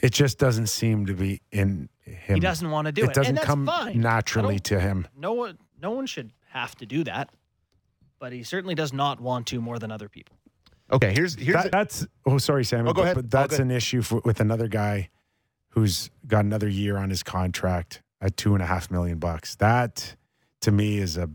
It 0.00 0.12
just 0.12 0.38
doesn't 0.38 0.66
seem 0.68 1.06
to 1.06 1.14
be 1.14 1.40
in 1.52 1.88
him. 2.02 2.34
He 2.34 2.40
doesn't 2.40 2.70
want 2.70 2.86
to 2.86 2.92
do 2.92 3.02
it. 3.04 3.10
It 3.10 3.14
doesn't 3.14 3.28
and 3.30 3.36
that's 3.38 3.46
come 3.46 3.66
fine. 3.66 4.00
naturally 4.00 4.58
to 4.60 4.80
him. 4.80 5.06
No 5.16 5.32
one, 5.32 5.58
no 5.80 5.90
one 5.92 6.06
should 6.06 6.32
have 6.50 6.74
to 6.76 6.86
do 6.86 7.04
that, 7.04 7.30
but 8.18 8.32
he 8.32 8.42
certainly 8.42 8.74
does 8.74 8.92
not 8.92 9.20
want 9.20 9.46
to 9.48 9.60
more 9.60 9.78
than 9.78 9.90
other 9.90 10.08
people. 10.08 10.36
Okay, 10.90 11.12
here's 11.14 11.34
here's 11.36 11.62
That, 11.62 11.72
that's 11.72 12.06
oh 12.26 12.38
sorry, 12.38 12.64
Sammy. 12.64 12.90
Oh, 12.90 12.92
go 12.92 13.02
but- 13.02 13.04
ahead. 13.04 13.16
But 13.16 13.24
Oh, 13.24 13.28
that's 13.42 13.56
go 13.56 13.62
an 13.62 13.70
issue 13.70 14.02
for, 14.02 14.20
with 14.24 14.40
another 14.40 14.68
guy 14.68 15.08
who's 15.70 16.10
got 16.26 16.44
another 16.44 16.68
year 16.68 16.98
on 16.98 17.08
his 17.08 17.22
contract 17.22 18.02
at 18.20 18.36
two 18.36 18.52
and 18.54 18.62
a 18.62 18.66
half 18.66 18.90
million 18.90 19.18
bucks. 19.18 19.54
That 19.56 20.16
to 20.60 20.70
me 20.70 20.98
is 20.98 21.16
a 21.16 21.30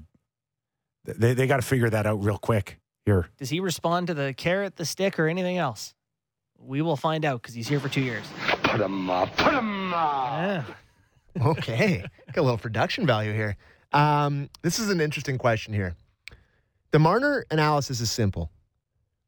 they 1.05 1.33
they 1.33 1.47
got 1.47 1.55
to 1.57 1.61
figure 1.63 1.89
that 1.89 2.05
out 2.05 2.23
real 2.23 2.37
quick 2.37 2.77
here. 3.05 3.29
Does 3.37 3.49
he 3.49 3.59
respond 3.59 4.07
to 4.07 4.13
the 4.13 4.33
carrot, 4.33 4.75
the 4.75 4.85
stick, 4.85 5.17
or 5.17 5.27
anything 5.27 5.57
else? 5.57 5.95
We 6.59 6.81
will 6.81 6.97
find 6.97 7.23
out 7.25 7.41
because 7.41 7.55
he's 7.55 7.67
here 7.67 7.79
for 7.79 7.89
two 7.89 8.01
years. 8.01 8.25
Put 8.67 8.81
'em 8.81 9.09
up. 9.09 9.35
Put 9.37 9.53
'em 9.53 9.93
up. 9.93 10.65
Yeah. 11.35 11.47
okay. 11.47 12.03
Got 12.33 12.41
a 12.41 12.43
little 12.43 12.57
production 12.57 13.05
value 13.05 13.33
here. 13.33 13.55
Um, 13.93 14.49
this 14.63 14.79
is 14.79 14.89
an 14.89 14.99
interesting 15.01 15.37
question 15.37 15.73
here. 15.73 15.95
The 16.91 16.99
Marner 16.99 17.45
analysis 17.51 17.99
is 18.01 18.11
simple. 18.11 18.51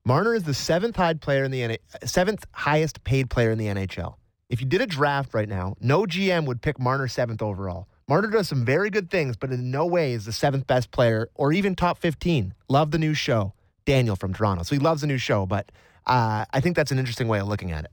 Marner 0.06 0.34
is 0.34 0.44
the 0.44 0.54
seventh 0.54 0.96
high 0.96 1.14
player 1.14 1.44
in 1.44 1.52
the 1.52 1.64
N- 1.64 1.78
seventh 2.06 2.46
highest 2.54 3.04
paid 3.04 3.30
player 3.30 3.52
in 3.52 3.58
the 3.58 3.68
NHL. 3.68 4.16
If 4.50 4.62
you 4.62 4.68
did 4.68 4.82
a 4.82 4.88
draft 4.88 5.34
right 5.34 5.48
now, 5.48 5.76
no 5.80 6.06
GM 6.06 6.46
would 6.46 6.62
pick 6.62 6.80
Marner 6.80 7.08
seventh 7.08 7.42
overall. 7.42 7.88
Marner 8.08 8.30
does 8.30 8.48
some 8.48 8.66
very 8.66 8.90
good 8.90 9.12
things, 9.12 9.38
but 9.38 9.52
in 9.52 9.70
no 9.70 9.86
way 9.86 10.14
is 10.14 10.26
the 10.26 10.32
seventh 10.32 10.66
best 10.66 10.90
player 10.90 11.30
or 11.36 11.54
even 11.54 11.76
top 11.76 12.00
15. 12.00 12.56
Love 12.68 12.90
the 12.92 12.98
new 12.98 13.14
show. 13.14 13.54
Daniel 13.86 14.16
from 14.16 14.34
Toronto. 14.34 14.64
So 14.64 14.76
he 14.76 14.80
loves 14.80 15.02
the 15.02 15.08
new 15.08 15.18
show, 15.20 15.46
but 15.46 15.72
uh, 16.08 16.46
I 16.52 16.60
think 16.60 16.76
that's 16.76 16.92
an 16.92 16.98
interesting 17.00 17.28
way 17.28 17.40
of 17.40 17.48
looking 17.48 17.72
at 17.72 17.86
it. 17.86 17.92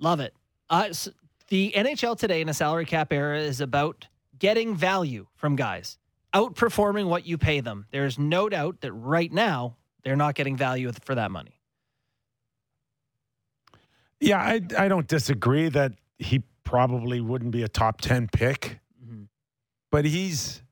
Love 0.00 0.20
it. 0.20 0.34
Uh, 0.70 0.86
s 0.90 1.08
the 1.48 1.72
NHL 1.76 2.16
today 2.18 2.40
in 2.40 2.48
a 2.48 2.54
salary 2.54 2.86
cap 2.86 3.12
era 3.12 3.38
is 3.38 3.60
about 3.60 4.06
getting 4.38 4.74
value 4.74 5.26
from 5.36 5.56
guys, 5.56 5.98
outperforming 6.32 7.06
what 7.08 7.26
you 7.26 7.36
pay 7.38 7.60
them. 7.60 7.86
There's 7.90 8.18
no 8.18 8.48
doubt 8.48 8.80
that 8.80 8.92
right 8.92 9.30
now 9.32 9.76
they're 10.02 10.16
not 10.16 10.34
getting 10.34 10.56
value 10.56 10.90
for 11.04 11.14
that 11.14 11.30
money. 11.30 11.60
Yeah, 14.20 14.38
I 14.38 14.60
I 14.78 14.88
don't 14.88 15.06
disagree 15.06 15.68
that 15.70 15.92
he 16.18 16.42
probably 16.64 17.20
wouldn't 17.20 17.50
be 17.50 17.62
a 17.62 17.68
top 17.68 18.00
ten 18.00 18.26
pick, 18.28 18.80
Mhm. 19.04 19.28
but 19.90 20.04
he's 20.06 20.62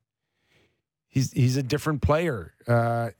he's 1.08 1.32
he's 1.32 1.56
a 1.56 1.62
different 1.62 2.00
player. 2.02 2.54
Uh, 2.66 3.11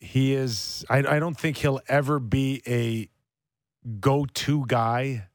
he 0.00 0.34
is. 0.34 0.84
I 0.90 0.98
I 0.98 1.18
don't 1.20 1.38
think 1.38 1.58
he'll 1.58 1.80
ever 1.88 2.18
be 2.18 2.62
a 2.66 3.08
go-to 4.00 4.64
guy, 4.66 5.26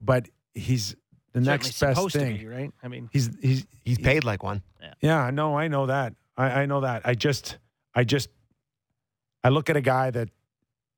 but 0.00 0.28
he's 0.54 0.90
the 1.32 1.44
Certainly 1.44 1.46
next 1.50 1.80
best 1.80 2.10
thing. 2.12 2.34
to 2.38 2.40
be, 2.40 2.46
right? 2.46 2.72
I 2.82 2.88
mean, 2.88 3.08
He's 3.12 3.30
he's 3.40 3.66
He's 3.84 3.98
paid 3.98 4.24
like 4.24 4.42
one. 4.42 4.62
yeah, 4.80 4.94
no, 5.02 5.16
I 5.18 5.30
know 5.30 5.56
I 5.58 5.68
know 5.68 5.86
that. 5.86 6.14
I, 6.36 6.62
I 6.62 6.66
know 6.66 6.80
that. 6.82 7.02
I 7.04 7.14
just, 7.14 7.58
I 7.94 8.04
just, 8.04 8.28
I 9.44 9.48
look 9.48 9.70
at 9.70 9.76
a 9.76 9.80
guy 9.80 10.10
that 10.10 10.28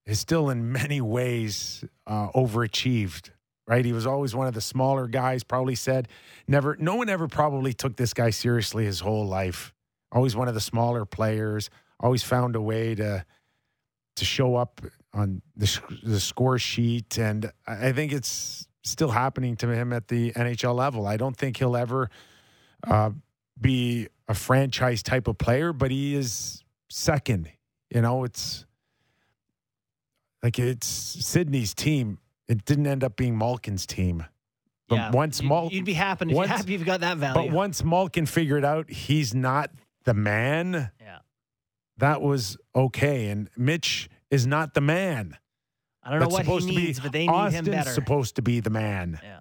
is 0.07 0.19
still 0.21 0.51
in 0.51 0.73
many 0.73 1.01
ways 1.01 1.85
uh, 2.07 2.31
overachieved. 2.33 3.31
Right, 3.67 3.85
he 3.85 3.93
was 3.93 4.07
always 4.07 4.35
one 4.35 4.47
of 4.47 4.55
the 4.55 4.63
smaller 4.63 5.07
guys. 5.07 5.45
Probably 5.45 5.75
said, 5.75 6.09
never. 6.47 6.75
No 6.81 6.95
one 6.97 7.11
ever 7.11 7.29
probably 7.29 7.75
took 7.75 7.97
this 7.97 8.15
guy 8.15 8.31
seriously 8.31 8.87
his 8.87 9.01
whole 9.01 9.27
life. 9.27 9.75
Always 10.11 10.35
one 10.35 10.49
of 10.49 10.55
the 10.55 10.61
smaller 10.63 11.05
players. 11.05 11.69
Always 12.01 12.23
found 12.23 12.57
a 12.57 12.63
way 12.63 12.95
to 12.95 13.27
to 14.17 14.25
show 14.25 14.57
up 14.57 14.81
on 15.15 15.43
the 15.57 15.81
the 16.03 16.21
score 16.21 16.59
sheet, 16.59 17.19
and 17.19 17.51
I 17.67 17.93
think 17.93 18.13
it's 18.13 18.67
still 18.85 19.11
happening 19.11 19.57
to 19.57 19.69
him 19.69 19.93
at 19.93 20.09
the 20.09 20.33
NHL 20.33 20.75
level. 20.75 21.07
I 21.07 21.17
don't 21.17 21.37
think 21.37 21.57
he'll 21.59 21.77
ever 21.77 22.11
uh, 22.87 23.11
be 23.61 24.09
a 24.29 24.35
franchise 24.35 25.03
type 25.03 25.27
of 25.29 25.39
player, 25.39 25.73
but 25.73 25.91
he 25.91 26.15
is 26.15 26.63
second. 26.89 27.51
You 27.91 28.03
know, 28.03 28.25
it's 28.25 28.67
like 30.43 30.59
it's 30.59 30.87
Sidney's 30.87 31.75
team. 31.75 32.19
It 32.49 32.65
didn't 32.65 32.87
end 32.87 33.05
up 33.05 33.17
being 33.17 33.37
Malkin's 33.37 33.87
team. 33.87 34.25
But 34.89 34.95
yeah. 34.97 35.11
once 35.11 35.43
you- 35.43 35.49
Mal- 35.49 35.69
you'd 35.71 35.85
be 35.85 35.93
happy 35.93 36.31
if 36.31 36.35
once- 36.37 36.49
you're 36.49 36.57
happy 36.59 36.73
you've 36.73 36.85
got 36.87 37.01
that 37.01 37.19
value. 37.19 37.35
but 37.49 37.55
once 37.55 37.85
Malkin 37.85 38.25
figured 38.27 38.65
out 38.65 38.89
he's 38.91 39.35
not 39.35 39.71
the 40.05 40.15
man, 40.15 40.91
yeah, 41.01 41.19
that 41.99 42.23
was 42.23 42.57
okay. 42.75 43.29
And 43.29 43.51
Mitch 43.57 44.09
is 44.31 44.47
not 44.47 44.75
the 44.75 44.81
man. 44.81 45.37
I 46.03 46.11
don't 46.11 46.21
know 46.21 46.27
That's 46.27 46.33
what 46.33 46.41
he 46.41 46.45
supposed 46.47 46.69
to 46.69 46.75
be- 46.75 46.81
needs, 46.87 47.01
but 47.01 47.13
they 47.13 47.27
need 47.27 47.29
Austin's 47.33 47.69
him 47.69 47.75
better. 47.75 47.91
supposed 47.91 48.37
to 48.37 48.43
be 48.43 48.61
the 48.61 48.71
man. 48.71 49.21
Yeah. 49.23 49.41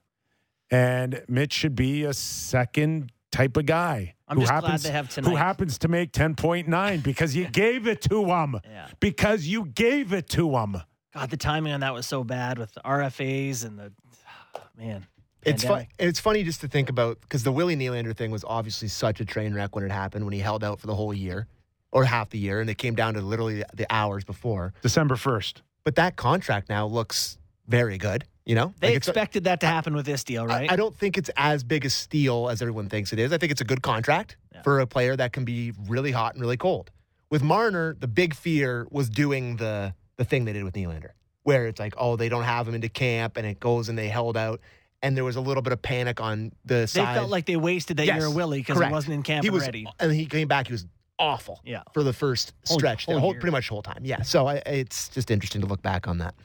And 0.70 1.24
Mitch 1.30 1.54
should 1.54 1.76
be 1.76 2.04
a 2.04 2.14
second 2.14 3.12
type 3.32 3.56
of 3.58 3.66
guy. 3.66 4.16
I'm 4.28 4.36
who 4.38 4.42
just 4.44 4.52
glad 4.52 4.64
happens, 4.64 4.84
they 4.84 4.92
have 4.92 5.14
Who 5.16 5.36
happens 5.36 5.78
to 5.80 5.88
make 5.88 6.12
10.9 6.12 7.04
because 7.04 7.36
you 7.36 7.48
gave 7.52 7.88
it 7.88 8.02
to 8.04 8.26
him. 8.26 8.60
yeah. 8.66 8.88
Because 9.00 9.46
you 9.48 9.66
gave 9.66 10.12
it 10.12 10.28
to 10.32 10.58
him. 10.58 10.78
God, 11.14 11.30
the 11.30 11.38
timing 11.38 11.72
on 11.74 11.80
that 11.80 11.94
was 11.94 12.06
so 12.06 12.24
bad 12.26 12.60
with 12.60 12.74
the 12.74 12.82
RFAs 12.82 13.66
and 13.66 13.80
the 13.80 13.94
man. 14.78 15.06
It's 15.44 15.64
fun. 15.64 15.70
pandemic. 15.86 15.90
It's 16.00 16.20
funny 16.20 16.44
just 16.44 16.60
to 16.62 16.68
think 16.68 16.90
about 16.90 17.22
because 17.22 17.44
the 17.44 17.52
Willie 17.54 17.78
Nylander 17.78 18.16
thing 18.16 18.32
was 18.32 18.44
obviously 18.46 18.90
such 18.90 19.22
a 19.22 19.26
train 19.26 19.54
wreck 19.54 19.74
when 19.76 19.86
it 19.86 19.92
happened 19.92 20.26
when 20.26 20.34
he 20.34 20.40
held 20.42 20.64
out 20.64 20.82
for 20.82 20.88
the 20.88 20.96
whole 20.96 21.14
year 21.14 21.48
or 21.92 22.04
half 22.06 22.30
the 22.30 22.38
year, 22.38 22.60
and 22.62 22.70
it 22.70 22.78
came 22.78 22.96
down 22.96 23.14
to 23.16 23.22
literally 23.22 23.64
the 23.74 23.88
hours 23.90 24.24
before. 24.24 24.74
December 24.82 25.16
1st. 25.16 25.62
But 25.84 25.96
that 25.96 26.16
contract 26.16 26.70
now 26.70 26.86
looks 26.86 27.38
very 27.68 27.98
good. 27.98 28.26
You 28.46 28.56
know, 28.56 28.74
They 28.80 28.90
Like, 28.90 28.98
expected 28.98 29.44
that 29.46 29.60
to 29.62 29.68
happen 29.68 29.94
with 29.94 30.06
this 30.06 30.24
deal, 30.24 30.46
right? 30.48 30.70
I, 30.70 30.74
I 30.74 30.76
don't 30.78 30.96
think 30.96 31.18
it's 31.18 31.30
as 31.36 31.64
big 31.64 31.86
a 31.86 31.90
steal 31.90 32.50
as 32.50 32.62
everyone 32.62 32.88
thinks 32.88 33.12
it 33.12 33.20
is. 33.20 33.34
I 33.34 33.38
think 33.38 33.52
it's 33.52 33.60
a 33.62 33.66
good 33.66 33.82
contract 33.82 34.38
Yeah. 34.54 34.62
for 34.62 34.80
a 34.80 34.88
player 34.88 35.16
that 35.18 35.34
can 35.34 35.44
be 35.46 35.74
really 35.88 36.12
hot 36.12 36.34
and 36.34 36.42
really 36.42 36.56
cold. 36.58 36.90
With 37.30 37.44
Marner, 37.44 37.96
the 38.00 38.08
big 38.08 38.34
fear 38.34 38.88
was 38.90 39.10
doing 39.10 39.58
the 39.58 39.94
the 40.18 40.24
thing 40.26 40.46
they 40.46 40.54
did 40.54 40.64
with 40.64 40.74
Nylander, 40.74 41.12
where 41.44 41.68
it's 41.68 41.80
like, 41.80 41.94
oh, 41.98 42.16
they 42.16 42.28
don't 42.30 42.44
have 42.46 42.68
him 42.68 42.74
into 42.74 42.90
camp, 42.90 43.38
and 43.38 43.46
it 43.46 43.60
goes 43.60 43.88
and 43.90 43.98
they 43.98 44.08
held 44.08 44.36
out, 44.38 44.62
and 45.04 45.16
there 45.16 45.24
was 45.26 45.36
a 45.36 45.42
little 45.42 45.62
bit 45.62 45.74
of 45.74 45.82
panic 45.82 46.20
on 46.22 46.52
the 46.66 46.74
they 46.76 46.86
side. 46.88 47.16
felt 47.16 47.30
like 47.30 47.46
they 47.46 47.56
wasted 47.58 47.98
that 47.98 48.08
Yes, 48.08 48.18
year 48.18 48.26
of 48.28 48.34
Willie 48.36 48.60
because 48.60 48.82
he 48.82 48.90
wasn't 48.90 49.14
in 49.14 49.24
camp 49.24 49.44
he 49.44 49.50
was, 49.52 49.64
already. 49.64 49.86
and 50.00 50.12
he 50.14 50.26
came 50.26 50.48
back. 50.48 50.68
He 50.68 50.74
was 50.74 50.86
awful. 51.20 51.62
Yeah. 51.66 51.84
for 51.94 52.04
the 52.04 52.14
first 52.14 52.54
Whole- 52.68 52.78
stretch, 52.80 53.06
whole 53.06 53.20
whole, 53.20 53.34
pretty 53.34 53.52
much 53.52 53.68
the 53.70 53.74
whole 53.74 53.82
time. 53.82 54.02
Yeah, 54.04 54.22
so 54.22 54.48
I, 54.48 54.56
it's 54.66 55.10
just 55.10 55.32
interesting 55.32 55.62
to 55.62 55.68
look 55.68 55.82
back 55.82 56.08
on 56.08 56.18
that. 56.20 56.36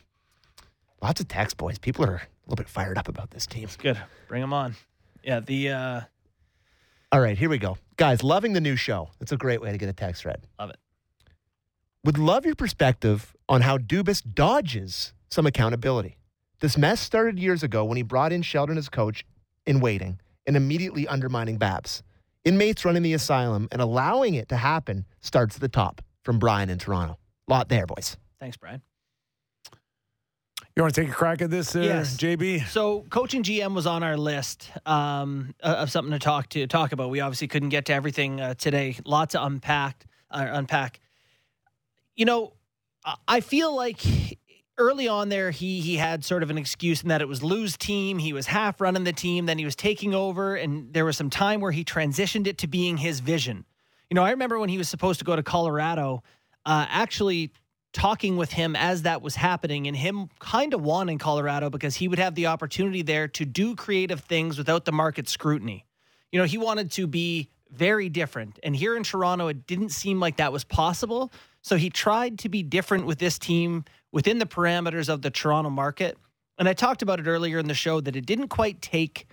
Lots 1.02 1.20
of 1.20 1.28
text, 1.28 1.56
boys. 1.56 1.78
People 1.78 2.04
are 2.04 2.14
a 2.16 2.20
little 2.46 2.56
bit 2.56 2.68
fired 2.68 2.96
up 2.96 3.08
about 3.08 3.30
this 3.30 3.46
team. 3.46 3.68
Good. 3.78 3.98
Bring 4.28 4.40
them 4.40 4.52
on. 4.52 4.76
Yeah, 5.22 5.40
the 5.40 5.70
uh 5.70 6.00
All 7.10 7.20
right, 7.20 7.36
here 7.36 7.48
we 7.48 7.58
go. 7.58 7.76
Guys, 7.96 8.22
loving 8.22 8.52
the 8.52 8.60
new 8.60 8.76
show. 8.76 9.10
It's 9.20 9.32
a 9.32 9.36
great 9.36 9.60
way 9.60 9.72
to 9.72 9.78
get 9.78 9.88
a 9.88 9.92
text 9.92 10.24
read. 10.24 10.46
Love 10.58 10.70
it. 10.70 10.76
Would 12.04 12.18
love 12.18 12.44
your 12.46 12.54
perspective 12.56 13.34
on 13.48 13.60
how 13.60 13.78
Dubas 13.78 14.22
dodges 14.34 15.12
some 15.30 15.46
accountability. 15.46 16.18
This 16.60 16.76
mess 16.76 17.00
started 17.00 17.38
years 17.38 17.62
ago 17.62 17.84
when 17.84 17.96
he 17.96 18.02
brought 18.02 18.32
in 18.32 18.42
Sheldon 18.42 18.78
as 18.78 18.88
coach 18.88 19.24
in 19.66 19.80
waiting 19.80 20.20
and 20.46 20.56
immediately 20.56 21.06
undermining 21.06 21.58
Babs. 21.58 22.02
Inmates 22.44 22.84
running 22.84 23.02
the 23.02 23.12
asylum 23.14 23.68
and 23.70 23.80
allowing 23.80 24.34
it 24.34 24.48
to 24.48 24.56
happen 24.56 25.04
starts 25.20 25.54
at 25.54 25.60
the 25.60 25.68
top 25.68 26.02
from 26.24 26.38
Brian 26.38 26.70
in 26.70 26.78
Toronto. 26.78 27.18
Lot 27.48 27.68
there, 27.68 27.86
boys. 27.86 28.16
thanks, 28.40 28.56
Brian. 28.56 28.82
You 30.74 30.82
want 30.82 30.94
to 30.94 31.00
take 31.02 31.10
a 31.10 31.12
crack 31.14 31.42
at 31.42 31.50
this 31.50 31.72
there, 31.72 31.82
Yes. 31.84 32.16
JB? 32.16 32.66
So, 32.68 33.04
coaching 33.10 33.42
GM 33.42 33.74
was 33.74 33.86
on 33.86 34.02
our 34.02 34.16
list 34.16 34.70
um, 34.86 35.54
uh, 35.62 35.74
of 35.80 35.90
something 35.90 36.12
to 36.12 36.18
talk 36.18 36.48
to 36.50 36.66
talk 36.66 36.92
about. 36.92 37.10
We 37.10 37.20
obviously 37.20 37.46
couldn't 37.48 37.68
get 37.68 37.84
to 37.86 37.92
everything 37.92 38.40
uh, 38.40 38.54
today. 38.54 38.96
Lots 39.04 39.32
to 39.32 39.44
unpack. 39.44 40.06
Uh, 40.30 40.46
unpack. 40.50 40.98
You 42.16 42.24
know, 42.24 42.54
I- 43.04 43.16
I 43.28 43.40
feel 43.40 43.76
like 43.76 44.00
early 44.78 45.08
on 45.08 45.28
there 45.28 45.50
he 45.50 45.80
he 45.80 45.96
had 45.96 46.24
sort 46.24 46.42
of 46.42 46.50
an 46.50 46.58
excuse 46.58 47.02
in 47.02 47.08
that 47.08 47.20
it 47.20 47.28
was 47.28 47.42
Lou's 47.42 47.76
team. 47.76 48.18
He 48.18 48.32
was 48.32 48.46
half 48.46 48.80
running 48.80 49.04
the 49.04 49.12
team, 49.12 49.46
then 49.46 49.58
he 49.58 49.64
was 49.64 49.76
taking 49.76 50.14
over, 50.14 50.54
and 50.54 50.92
there 50.92 51.04
was 51.04 51.16
some 51.16 51.30
time 51.30 51.60
where 51.60 51.72
he 51.72 51.84
transitioned 51.84 52.46
it 52.46 52.58
to 52.58 52.66
being 52.66 52.96
his 52.96 53.20
vision. 53.20 53.64
You 54.10 54.14
know, 54.14 54.24
I 54.24 54.30
remember 54.30 54.58
when 54.58 54.68
he 54.68 54.78
was 54.78 54.88
supposed 54.88 55.18
to 55.20 55.24
go 55.24 55.36
to 55.36 55.42
Colorado, 55.42 56.22
uh, 56.66 56.86
actually 56.88 57.52
talking 57.92 58.36
with 58.36 58.52
him 58.52 58.74
as 58.74 59.02
that 59.02 59.22
was 59.22 59.36
happening 59.36 59.86
and 59.86 59.96
him 59.96 60.28
kind 60.38 60.74
of 60.74 60.80
wanting 60.82 61.18
Colorado 61.18 61.68
because 61.68 61.94
he 61.96 62.08
would 62.08 62.18
have 62.18 62.34
the 62.34 62.46
opportunity 62.46 63.02
there 63.02 63.28
to 63.28 63.44
do 63.44 63.76
creative 63.76 64.20
things 64.20 64.56
without 64.56 64.84
the 64.84 64.92
market 64.92 65.28
scrutiny. 65.28 65.84
You 66.30 66.38
know, 66.38 66.46
he 66.46 66.56
wanted 66.56 66.90
to 66.92 67.06
be 67.06 67.50
very 67.70 68.08
different. 68.08 68.58
And 68.62 68.74
here 68.74 68.96
in 68.96 69.02
Toronto, 69.02 69.48
it 69.48 69.66
didn't 69.66 69.90
seem 69.90 70.20
like 70.20 70.38
that 70.38 70.52
was 70.52 70.64
possible. 70.64 71.32
So 71.62 71.76
he 71.76 71.90
tried 71.90 72.38
to 72.40 72.48
be 72.48 72.62
different 72.62 73.06
with 73.06 73.18
this 73.18 73.38
team 73.38 73.84
within 74.10 74.38
the 74.38 74.46
parameters 74.46 75.08
of 75.08 75.22
the 75.22 75.30
Toronto 75.30 75.70
market. 75.70 76.18
And 76.58 76.68
I 76.68 76.74
talked 76.74 77.02
about 77.02 77.18
it 77.18 77.26
earlier 77.26 77.58
in 77.58 77.66
the 77.66 77.74
show 77.74 78.00
that 78.00 78.14
it 78.14 78.26
didn't 78.26 78.48
quite 78.48 78.82
take 78.82 79.26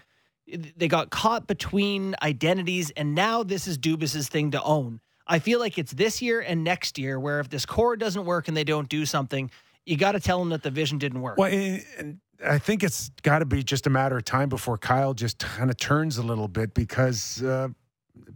they 0.75 0.87
got 0.87 1.11
caught 1.11 1.45
between 1.45 2.15
identities 2.23 2.89
and 2.91 3.13
now 3.13 3.43
this 3.43 3.67
is 3.67 3.77
Dubas's 3.77 4.29
thing 4.29 4.49
to 4.51 4.63
own. 4.63 4.99
I 5.27 5.37
feel 5.37 5.59
like 5.59 5.77
it's 5.77 5.91
this 5.91 6.23
year 6.23 6.39
and 6.41 6.63
next 6.63 6.97
year 6.97 7.19
where 7.19 7.39
if 7.39 7.49
this 7.49 7.67
core 7.67 7.95
doesn't 7.95 8.25
work 8.25 8.47
and 8.47 8.57
they 8.57 8.63
don't 8.63 8.89
do 8.89 9.05
something, 9.05 9.51
you 9.85 9.95
got 9.95 10.13
to 10.13 10.19
tell 10.19 10.39
them 10.39 10.49
that 10.49 10.63
the 10.63 10.71
vision 10.71 10.97
didn't 10.97 11.21
work. 11.21 11.37
Well, 11.37 11.51
and, 11.51 12.19
I 12.43 12.57
think 12.57 12.83
it's 12.83 13.09
got 13.21 13.39
to 13.39 13.45
be 13.45 13.63
just 13.63 13.85
a 13.85 13.89
matter 13.89 14.17
of 14.17 14.23
time 14.23 14.47
before 14.47 14.77
Kyle 14.77 15.13
just 15.13 15.39
kind 15.39 15.69
of 15.69 15.77
turns 15.77 16.17
a 16.17 16.23
little 16.23 16.47
bit 16.47 16.73
because 16.73 17.43
uh, 17.43 17.67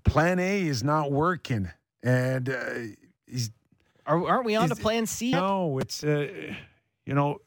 Plan 0.04 0.40
A 0.40 0.64
is 0.64 0.84
not 0.84 1.12
working, 1.12 1.72
and 2.04 2.50
uh, 2.50 2.74
he's 3.26 3.50
Are, 4.06 4.28
aren't 4.28 4.46
we 4.46 4.56
on 4.56 4.70
to 4.70 4.76
Plan 4.76 5.06
C? 5.06 5.32
no, 5.32 5.80
it's 5.80 6.04
uh, 6.04 6.28
you 7.06 7.14
know, 7.14 7.40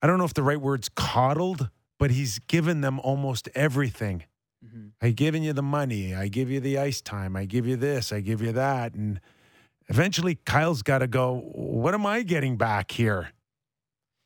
I 0.00 0.06
don't 0.06 0.18
know 0.18 0.24
if 0.24 0.34
the 0.34 0.42
right 0.42 0.60
word's 0.60 0.88
coddled, 0.88 1.68
but 1.98 2.10
he's 2.10 2.38
given 2.40 2.80
them 2.80 2.98
almost 3.00 3.48
everything. 3.54 4.24
Mhm. 4.64 4.92
I 5.00 5.10
given 5.10 5.42
you 5.42 5.52
the 5.52 5.62
money, 5.62 6.14
I 6.14 6.28
give 6.28 6.50
you 6.50 6.60
the 6.60 6.78
ice 6.78 7.00
time, 7.00 7.36
I 7.36 7.44
give 7.44 7.66
you 7.66 7.76
this, 7.76 8.12
I 8.12 8.20
give 8.20 8.40
you 8.42 8.52
that, 8.52 8.94
and 8.94 9.20
eventually 9.88 10.36
Kyle's 10.44 10.82
got 10.82 10.98
to 10.98 11.06
go. 11.06 11.40
What 11.52 11.94
am 11.94 12.06
I 12.06 12.22
getting 12.22 12.56
back 12.56 12.90
here? 12.92 13.30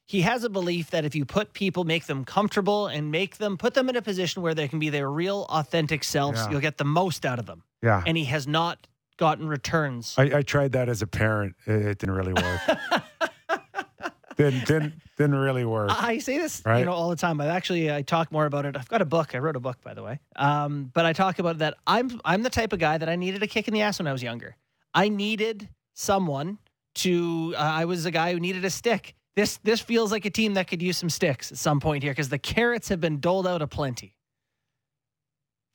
he 0.09 0.21
has 0.21 0.45
a 0.45 0.49
belief 0.49 0.91
that 0.91 1.05
if 1.05 1.17
you 1.17 1.25
put 1.25 1.53
people, 1.53 1.83
make 1.83 2.07
them 2.07 2.25
comfortable 2.25 2.87
and 2.87 3.11
make 3.11 3.39
them 3.39 3.59
put 3.59 3.75
them 3.75 3.89
in 3.89 3.97
a 3.97 4.01
position 4.03 4.41
where 4.41 4.55
they 4.55 4.69
can 4.69 4.79
be 4.79 4.89
their 4.89 5.11
real 5.11 5.47
authentic 5.49 6.05
selves, 6.05 6.39
Yeah. 6.39 6.51
you'll 6.53 6.61
get 6.61 6.79
the 6.79 6.85
most 6.85 7.27
out 7.27 7.41
of 7.41 7.47
them. 7.47 7.65
Yeah, 7.83 8.05
And 8.07 8.17
he 8.17 8.25
has 8.27 8.47
not 8.47 8.87
gotten 9.17 9.49
returns. 9.49 10.15
I, 10.17 10.39
I 10.39 10.43
tried 10.43 10.73
that 10.73 10.89
as 10.89 11.03
a 11.03 11.07
parent. 11.07 11.55
It, 11.67 11.87
it 11.87 11.99
didn't 11.99 12.15
really 12.15 12.33
work. 12.33 12.61
didn't, 14.37 14.67
didn't 14.67 14.95
didn't 15.17 15.37
really 15.37 15.65
work. 15.65 15.91
I 15.91 16.19
say 16.19 16.39
this, 16.39 16.63
you 16.67 16.85
know, 16.85 16.93
all 16.93 17.09
the 17.09 17.17
time. 17.17 17.41
I've 17.41 17.49
actually 17.49 17.91
I 17.91 18.03
talk 18.03 18.31
more 18.31 18.45
about 18.45 18.67
it. 18.67 18.77
I've 18.77 18.89
got 18.89 19.01
a 19.01 19.07
book. 19.07 19.35
I 19.35 19.39
wrote 19.39 19.57
a 19.57 19.61
book, 19.61 19.81
by 19.83 19.95
the 19.95 20.03
way. 20.03 20.21
Um, 20.37 20.91
but 20.93 21.07
I 21.07 21.13
talk 21.13 21.39
about 21.39 21.59
that. 21.59 21.75
I'm 21.87 22.21
I'm 22.25 22.43
the 22.43 22.51
type 22.51 22.73
of 22.73 22.79
guy 22.79 22.99
that 22.99 23.09
I 23.09 23.17
needed 23.17 23.43
a 23.43 23.47
kick 23.47 23.67
in 23.67 23.75
the 23.75 23.83
ass 23.83 23.99
when 23.99 24.07
I 24.07 24.13
was 24.13 24.23
younger. 24.23 24.57
I 24.95 25.09
needed 25.09 25.69
someone 25.95 26.59
to. 26.97 27.55
Uh, 27.57 27.61
I 27.61 27.85
was 27.87 28.05
a 28.05 28.11
guy 28.11 28.33
who 28.33 28.41
needed 28.41 28.65
a 28.65 28.71
stick. 28.71 29.15
This 29.37 29.59
this 29.63 29.81
feels 29.81 30.13
like 30.13 30.25
a 30.27 30.31
team 30.31 30.55
that 30.55 30.69
could 30.69 30.83
use 30.83 30.99
some 30.99 31.11
sticks 31.11 31.51
at 31.51 31.59
some 31.59 31.81
point 31.81 32.03
here 32.03 32.13
because 32.13 32.29
the 32.29 32.39
carrots 32.39 32.89
have 32.89 33.01
been 33.01 33.21
doled 33.21 33.47
out 33.47 33.63
aplenty. 33.63 34.16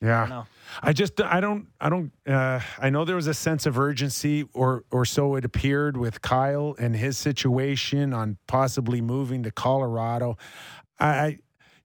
I 0.02 0.06
Yeah. 0.06 0.26
know. 0.26 0.46
I 0.82 0.92
just 0.92 1.20
I 1.20 1.40
don't 1.40 1.68
I 1.80 1.88
don't 1.90 2.12
uh, 2.26 2.60
I 2.78 2.90
know 2.90 3.04
there 3.04 3.16
was 3.16 3.26
a 3.26 3.34
sense 3.34 3.66
of 3.66 3.78
urgency 3.78 4.44
or 4.54 4.84
or 4.90 5.04
so 5.04 5.34
it 5.36 5.44
appeared 5.44 5.96
with 5.96 6.22
Kyle 6.22 6.74
and 6.78 6.96
his 6.96 7.18
situation 7.18 8.12
on 8.14 8.38
possibly 8.46 9.00
moving 9.02 9.42
to 9.42 9.50
Colorado. 9.50 10.36
I, 10.98 11.06
I 11.08 11.38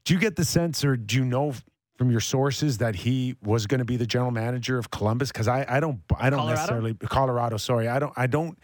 do 0.06 0.14
you 0.14 0.20
get 0.20 0.36
the 0.38 0.46
sense 0.46 0.86
or 0.86 0.96
do 0.96 1.18
you 1.18 1.26
know 1.26 1.54
from 1.98 2.12
your 2.12 2.22
sources 2.22 2.78
that 2.78 2.96
he 2.96 3.36
was 3.44 3.66
going 3.68 3.80
to 3.80 3.86
be 3.86 3.98
the 3.98 4.06
general 4.06 4.32
manager 4.32 4.78
of 4.78 4.90
Columbus 4.90 5.32
because 5.34 5.48
I 5.50 5.66
I 5.68 5.80
don't 5.82 6.00
I 6.18 6.30
don't 6.30 6.40
Colorado? 6.40 6.56
necessarily 6.62 6.94
Colorado 6.94 7.58
sorry 7.58 7.88
I 7.90 8.00
don't 8.00 8.14
I 8.16 8.28
don't 8.28 8.58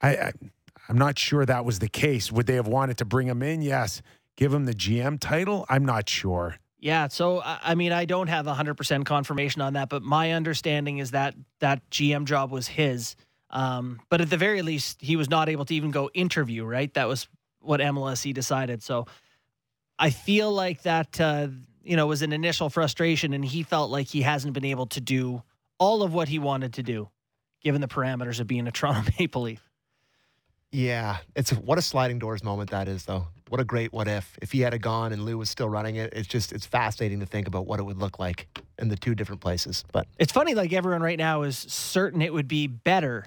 I, 0.00 0.16
I 0.16 0.32
I'm 0.88 0.98
not 0.98 1.18
sure 1.18 1.44
that 1.46 1.64
was 1.64 1.78
the 1.78 1.88
case. 1.88 2.30
Would 2.30 2.46
they 2.46 2.56
have 2.56 2.68
wanted 2.68 2.98
to 2.98 3.04
bring 3.06 3.26
him 3.26 3.42
in? 3.42 3.62
Yes. 3.62 4.02
Give 4.36 4.52
him 4.52 4.66
the 4.66 4.74
GM 4.74 5.18
title? 5.18 5.64
I'm 5.68 5.84
not 5.84 6.08
sure. 6.08 6.56
Yeah, 6.84 7.08
so 7.08 7.40
I 7.42 7.76
mean, 7.76 7.92
I 7.92 8.04
don't 8.04 8.26
have 8.26 8.44
100% 8.44 9.06
confirmation 9.06 9.62
on 9.62 9.72
that, 9.72 9.88
but 9.88 10.02
my 10.02 10.32
understanding 10.32 10.98
is 10.98 11.12
that 11.12 11.34
that 11.60 11.80
GM 11.88 12.26
job 12.26 12.50
was 12.50 12.68
his. 12.68 13.16
Um, 13.48 14.02
but 14.10 14.20
at 14.20 14.28
the 14.28 14.36
very 14.36 14.60
least, 14.60 15.00
he 15.00 15.16
was 15.16 15.30
not 15.30 15.48
able 15.48 15.64
to 15.64 15.74
even 15.74 15.90
go 15.90 16.10
interview, 16.12 16.62
right? 16.62 16.92
That 16.92 17.08
was 17.08 17.26
what 17.60 17.80
MLSE 17.80 18.34
decided. 18.34 18.82
So 18.82 19.06
I 19.98 20.10
feel 20.10 20.52
like 20.52 20.82
that, 20.82 21.18
uh, 21.18 21.48
you 21.82 21.96
know, 21.96 22.06
was 22.06 22.20
an 22.20 22.34
initial 22.34 22.68
frustration, 22.68 23.32
and 23.32 23.42
he 23.42 23.62
felt 23.62 23.90
like 23.90 24.08
he 24.08 24.20
hasn't 24.20 24.52
been 24.52 24.66
able 24.66 24.86
to 24.88 25.00
do 25.00 25.42
all 25.78 26.02
of 26.02 26.12
what 26.12 26.28
he 26.28 26.38
wanted 26.38 26.74
to 26.74 26.82
do, 26.82 27.08
given 27.62 27.80
the 27.80 27.88
parameters 27.88 28.40
of 28.40 28.46
being 28.46 28.66
a 28.66 28.70
Toronto 28.70 29.10
Maple 29.18 29.40
Leaf. 29.40 29.70
Yeah, 30.70 31.16
it's 31.34 31.50
what 31.50 31.78
a 31.78 31.82
sliding 31.82 32.18
doors 32.18 32.44
moment 32.44 32.72
that 32.72 32.88
is, 32.88 33.06
though. 33.06 33.28
What 33.50 33.60
a 33.60 33.64
great 33.64 33.92
what 33.92 34.08
if. 34.08 34.38
If 34.40 34.52
he 34.52 34.60
had 34.60 34.72
a 34.72 34.78
gone 34.78 35.12
and 35.12 35.24
Lou 35.24 35.38
was 35.38 35.50
still 35.50 35.68
running 35.68 35.96
it, 35.96 36.12
it's 36.14 36.26
just 36.26 36.52
it's 36.52 36.66
fascinating 36.66 37.20
to 37.20 37.26
think 37.26 37.46
about 37.46 37.66
what 37.66 37.78
it 37.78 37.82
would 37.82 37.98
look 37.98 38.18
like 38.18 38.48
in 38.78 38.88
the 38.88 38.96
two 38.96 39.14
different 39.14 39.40
places. 39.40 39.84
But 39.92 40.06
It's 40.18 40.32
funny, 40.32 40.54
like 40.54 40.72
everyone 40.72 41.02
right 41.02 41.18
now 41.18 41.42
is 41.42 41.58
certain 41.58 42.22
it 42.22 42.32
would 42.32 42.48
be 42.48 42.66
better 42.66 43.26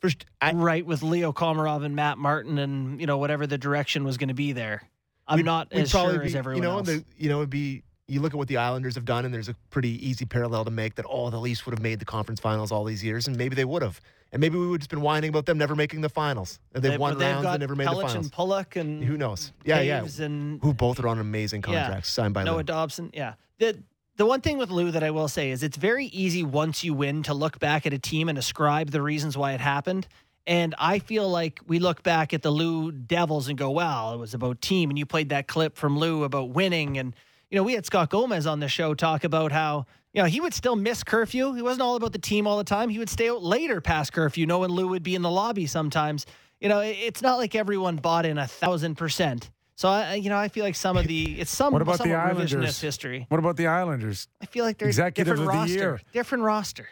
first, 0.00 0.26
I, 0.40 0.52
right 0.52 0.84
with 0.84 1.02
Leo 1.02 1.32
Komarov 1.32 1.84
and 1.84 1.96
Matt 1.96 2.18
Martin 2.18 2.58
and 2.58 3.00
you 3.00 3.06
know 3.06 3.18
whatever 3.18 3.46
the 3.46 3.58
direction 3.58 4.04
was 4.04 4.18
going 4.18 4.28
to 4.28 4.34
be 4.34 4.52
there. 4.52 4.82
I'm 5.26 5.44
not 5.44 5.72
as 5.72 5.90
sure 5.90 6.18
be, 6.18 6.26
as 6.26 6.34
everyone 6.34 6.62
you 6.62 6.68
know, 6.68 6.78
else. 6.78 6.86
The, 6.86 7.04
you 7.16 7.28
know, 7.28 7.38
it'd 7.38 7.50
be 7.50 7.82
you 8.08 8.20
look 8.20 8.32
at 8.32 8.36
what 8.36 8.48
the 8.48 8.58
Islanders 8.58 8.94
have 8.94 9.04
done, 9.04 9.24
and 9.24 9.34
there's 9.34 9.48
a 9.48 9.54
pretty 9.70 10.06
easy 10.06 10.24
parallel 10.24 10.64
to 10.64 10.70
make 10.70 10.94
that. 10.96 11.06
Oh, 11.08 11.30
the 11.30 11.40
Leafs 11.40 11.66
would 11.66 11.72
have 11.72 11.82
made 11.82 11.98
the 11.98 12.04
conference 12.04 12.40
finals 12.40 12.70
all 12.70 12.84
these 12.84 13.02
years, 13.02 13.26
and 13.26 13.36
maybe 13.36 13.56
they 13.56 13.64
would 13.64 13.82
have, 13.82 14.00
and 14.32 14.40
maybe 14.40 14.58
we 14.58 14.66
would 14.66 14.74
have 14.76 14.80
just 14.80 14.90
been 14.90 15.00
whining 15.00 15.30
about 15.30 15.46
them 15.46 15.58
never 15.58 15.74
making 15.74 16.00
the 16.00 16.08
finals. 16.08 16.58
And 16.74 16.82
they've 16.82 16.92
They- 16.92 16.98
won 16.98 17.18
they've 17.18 17.28
rounds 17.34 17.46
and 17.46 17.60
never 17.60 17.74
made 17.76 17.86
Pelech 17.88 17.94
the 18.02 18.06
finals. 18.08 18.14
and 18.26 18.32
Pulock 18.32 18.76
and 18.76 19.04
Who 19.04 19.16
knows? 19.16 19.52
Yeah, 19.64 19.80
yeah. 19.80 20.06
And 20.24 20.60
Who 20.62 20.74
both 20.74 20.98
are 21.00 21.08
on 21.08 21.18
amazing 21.18 21.62
Yeah. 21.66 21.82
contracts 21.84 22.10
signed 22.10 22.34
by 22.34 22.44
Noah 22.44 22.56
Lou. 22.58 22.62
Dobson. 22.62 23.10
Yeah. 23.14 23.34
The 23.58 23.78
the 24.16 24.24
one 24.24 24.40
thing 24.40 24.56
with 24.56 24.70
Lou 24.70 24.90
that 24.92 25.02
I 25.02 25.10
will 25.10 25.28
say 25.28 25.50
is 25.50 25.62
it's 25.62 25.76
very 25.76 26.06
easy 26.06 26.42
once 26.42 26.82
you 26.82 26.94
win 26.94 27.22
to 27.24 27.34
look 27.34 27.58
back 27.58 27.84
at 27.84 27.92
a 27.92 27.98
team 27.98 28.30
and 28.30 28.38
ascribe 28.38 28.90
the 28.90 29.02
reasons 29.02 29.36
why 29.36 29.52
it 29.52 29.60
happened. 29.60 30.08
And 30.46 30.74
I 30.78 31.00
feel 31.00 31.28
like 31.28 31.60
we 31.66 31.78
look 31.78 32.02
back 32.02 32.32
at 32.32 32.40
the 32.40 32.50
Lou 32.50 32.92
Devils 32.92 33.48
and 33.48 33.58
go, 33.58 33.70
well, 33.70 34.14
it 34.14 34.16
was 34.16 34.32
about 34.32 34.62
team. 34.62 34.88
And 34.88 34.98
you 34.98 35.04
played 35.04 35.28
that 35.28 35.48
clip 35.48 35.76
from 35.76 35.98
Lou 35.98 36.24
about 36.24 36.48
winning. 36.50 36.96
And, 36.96 37.14
you 37.50 37.56
know, 37.56 37.62
we 37.62 37.74
had 37.74 37.84
Scott 37.84 38.08
Gomez 38.08 38.46
on 38.46 38.60
the 38.60 38.68
show 38.68 38.94
talk 38.94 39.22
about 39.22 39.52
how, 39.52 39.84
you 40.16 40.22
know, 40.22 40.26
he 40.26 40.40
would 40.40 40.54
still 40.54 40.74
miss 40.76 41.04
curfew. 41.04 41.52
He 41.52 41.60
wasn't 41.60 41.82
all 41.82 41.94
about 41.94 42.12
the 42.12 42.18
team 42.18 42.46
all 42.46 42.56
the 42.56 42.64
time. 42.64 42.88
He 42.88 42.98
would 42.98 43.10
stay 43.10 43.28
out 43.28 43.42
later 43.42 43.82
past 43.82 44.14
curfew, 44.14 44.46
knowing 44.46 44.70
Lou 44.70 44.88
would 44.88 45.02
be 45.02 45.14
in 45.14 45.20
the 45.20 45.30
lobby 45.30 45.66
sometimes. 45.66 46.24
You 46.58 46.70
know, 46.70 46.80
it- 46.80 46.96
it's 46.98 47.20
not 47.20 47.36
like 47.36 47.54
everyone 47.54 47.96
bought 47.96 48.24
in 48.24 48.38
a 48.38 48.46
thousand 48.46 48.94
percent. 48.96 49.50
So 49.74 49.90
I, 49.90 50.14
you 50.14 50.30
know, 50.30 50.38
I 50.38 50.48
feel 50.48 50.64
like 50.64 50.74
some 50.74 50.96
of 50.96 51.06
the 51.06 51.38
it's 51.38 51.50
some 51.54 51.70
What 51.74 51.82
about 51.82 51.98
the 52.02 52.14
Islanders? 52.14 52.80
history. 52.80 53.26
What 53.28 53.36
about 53.38 53.58
the 53.58 53.66
Islanders? 53.66 54.26
I 54.40 54.46
feel 54.46 54.64
like 54.64 54.78
they're 54.78 54.88
Executive 54.88 55.36
different 55.36 55.50
of 55.50 55.54
the 55.54 55.58
roster, 55.60 55.74
year. 55.78 56.00
different 56.14 56.44
roster. 56.44 56.88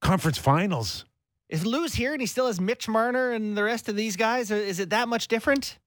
Conference 0.00 0.36
finals. 0.36 1.04
Is 1.48 1.64
Lou's 1.64 1.94
here 1.94 2.12
and 2.12 2.20
he 2.20 2.26
still 2.26 2.48
has 2.48 2.60
Mitch 2.60 2.88
Marner 2.88 3.30
and 3.30 3.56
the 3.56 3.62
rest 3.62 3.88
of 3.88 3.94
these 3.94 4.16
guys? 4.16 4.50
Or 4.50 4.56
is 4.56 4.80
it 4.80 4.90
that 4.90 5.06
much 5.06 5.28
different? 5.28 5.78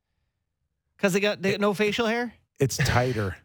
Because 0.96 1.12
they 1.12 1.20
got 1.20 1.42
they 1.42 1.52
got 1.52 1.60
no 1.60 1.74
facial 1.74 2.08
hair. 2.08 2.34
It's 2.60 2.78
tighter. 2.78 3.36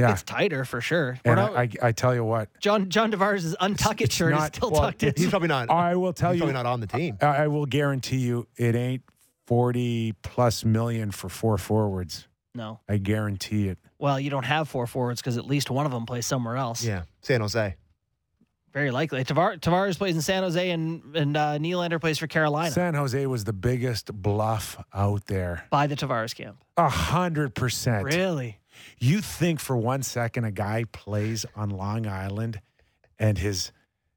Yeah. 0.00 0.12
It's 0.12 0.22
tighter 0.22 0.64
for 0.64 0.80
sure. 0.80 1.18
We're 1.24 1.32
and 1.32 1.40
not- 1.40 1.56
I, 1.56 1.62
I, 1.62 1.88
I 1.88 1.92
tell 1.92 2.14
you 2.14 2.24
what, 2.24 2.48
John 2.60 2.88
John 2.90 3.12
Tavares' 3.12 3.54
untuck 3.60 4.00
it 4.00 4.04
it's 4.06 4.14
shirt 4.14 4.32
not- 4.32 4.50
is 4.52 4.56
still 4.56 4.70
well, 4.70 4.82
tucked 4.82 5.02
in. 5.02 5.14
He's 5.16 5.30
probably 5.30 5.48
not. 5.48 5.70
I 5.70 5.96
will 5.96 6.12
tell 6.12 6.32
he's 6.32 6.38
you, 6.38 6.44
probably 6.46 6.54
not 6.54 6.66
on 6.66 6.80
the 6.80 6.86
team. 6.86 7.18
I 7.20 7.26
I 7.26 7.46
will 7.48 7.66
guarantee 7.66 8.18
you, 8.18 8.46
it 8.56 8.74
ain't 8.74 9.02
forty 9.46 10.12
plus 10.22 10.64
million 10.64 11.10
for 11.10 11.28
four 11.28 11.58
forwards. 11.58 12.26
no. 12.54 12.80
I 12.88 12.98
guarantee 12.98 13.68
it. 13.68 13.78
Well, 13.98 14.18
you 14.18 14.30
don't 14.30 14.44
have 14.46 14.68
four 14.68 14.86
forwards 14.86 15.20
because 15.20 15.36
at 15.36 15.44
least 15.46 15.70
one 15.70 15.84
of 15.86 15.92
them 15.92 16.06
plays 16.06 16.24
somewhere 16.26 16.56
else. 16.56 16.82
Yeah, 16.84 17.02
San 17.20 17.40
Jose. 17.42 17.76
Very 18.72 18.92
likely. 18.92 19.24
Tavar- 19.24 19.58
Tavares 19.58 19.98
plays 19.98 20.14
in 20.14 20.22
San 20.22 20.44
Jose 20.44 20.70
and 20.70 21.16
and 21.16 21.36
uh, 21.36 21.58
Nylander 21.58 22.00
plays 22.00 22.18
for 22.18 22.28
Carolina 22.28 22.70
San 22.70 22.94
Jose 22.94 23.26
was 23.26 23.42
the 23.44 23.52
biggest 23.52 24.12
bluff 24.12 24.76
out 24.94 25.26
there. 25.26 25.66
by 25.70 25.88
the 25.88 25.96
Tavares 25.96 26.34
camp. 26.34 26.56
A 26.76 26.88
hundred 26.88 27.54
percent. 27.56 28.04
Really? 28.04 28.58
You 28.98 29.20
think 29.20 29.60
for 29.60 29.76
one 29.76 30.02
second 30.02 30.44
a 30.44 30.50
guy 30.50 30.84
plays 30.92 31.44
on 31.56 31.70
Long 31.70 32.06
Island 32.06 32.60
and 33.18 33.38
his 33.38 33.72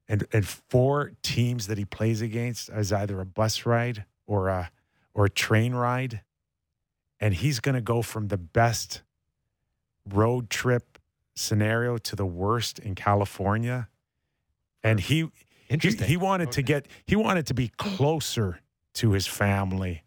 and 0.08 0.26
and 0.32 0.46
four 0.46 1.12
teams 1.22 1.66
that 1.66 1.78
he 1.78 1.84
plays 1.84 2.22
against 2.22 2.68
is 2.68 2.92
either 2.92 3.20
a 3.20 3.26
bus 3.26 3.66
ride 3.66 4.04
or 4.26 4.48
a 4.48 4.70
or 5.14 5.26
a 5.26 5.30
train 5.30 5.74
ride. 5.74 6.22
And 7.20 7.34
he's 7.34 7.60
gonna 7.60 7.80
go 7.80 8.02
from 8.02 8.28
the 8.28 8.36
best 8.38 9.02
road 10.08 10.50
trip 10.50 10.98
scenario 11.34 11.98
to 11.98 12.16
the 12.16 12.26
worst 12.26 12.78
in 12.78 12.94
California. 12.94 13.88
And 14.82 15.00
he 15.00 15.14
he, 15.16 15.30
Interesting. 15.70 16.06
he 16.06 16.16
wanted 16.16 16.52
to 16.52 16.62
get 16.62 16.86
he 17.06 17.16
wanted 17.16 17.46
to 17.46 17.54
be 17.54 17.68
closer 17.68 18.60
to 18.94 19.12
his 19.12 19.26
family. 19.26 20.04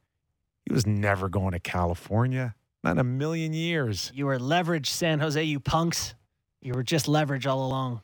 He 0.66 0.74
was 0.74 0.86
never 0.86 1.30
going 1.30 1.54
to 1.54 1.60
California. 1.60 2.56
Not 2.84 2.92
in 2.92 3.00
a 3.00 3.04
million 3.04 3.54
years. 3.54 4.12
You 4.14 4.28
were 4.28 4.40
leverage, 4.40 4.90
San 4.90 5.20
Jose, 5.20 5.42
you 5.42 5.60
punks. 5.60 6.16
You 6.62 6.74
were 6.74 6.84
just 6.84 7.08
leverage 7.08 7.48
all 7.48 7.66
along. 7.66 8.02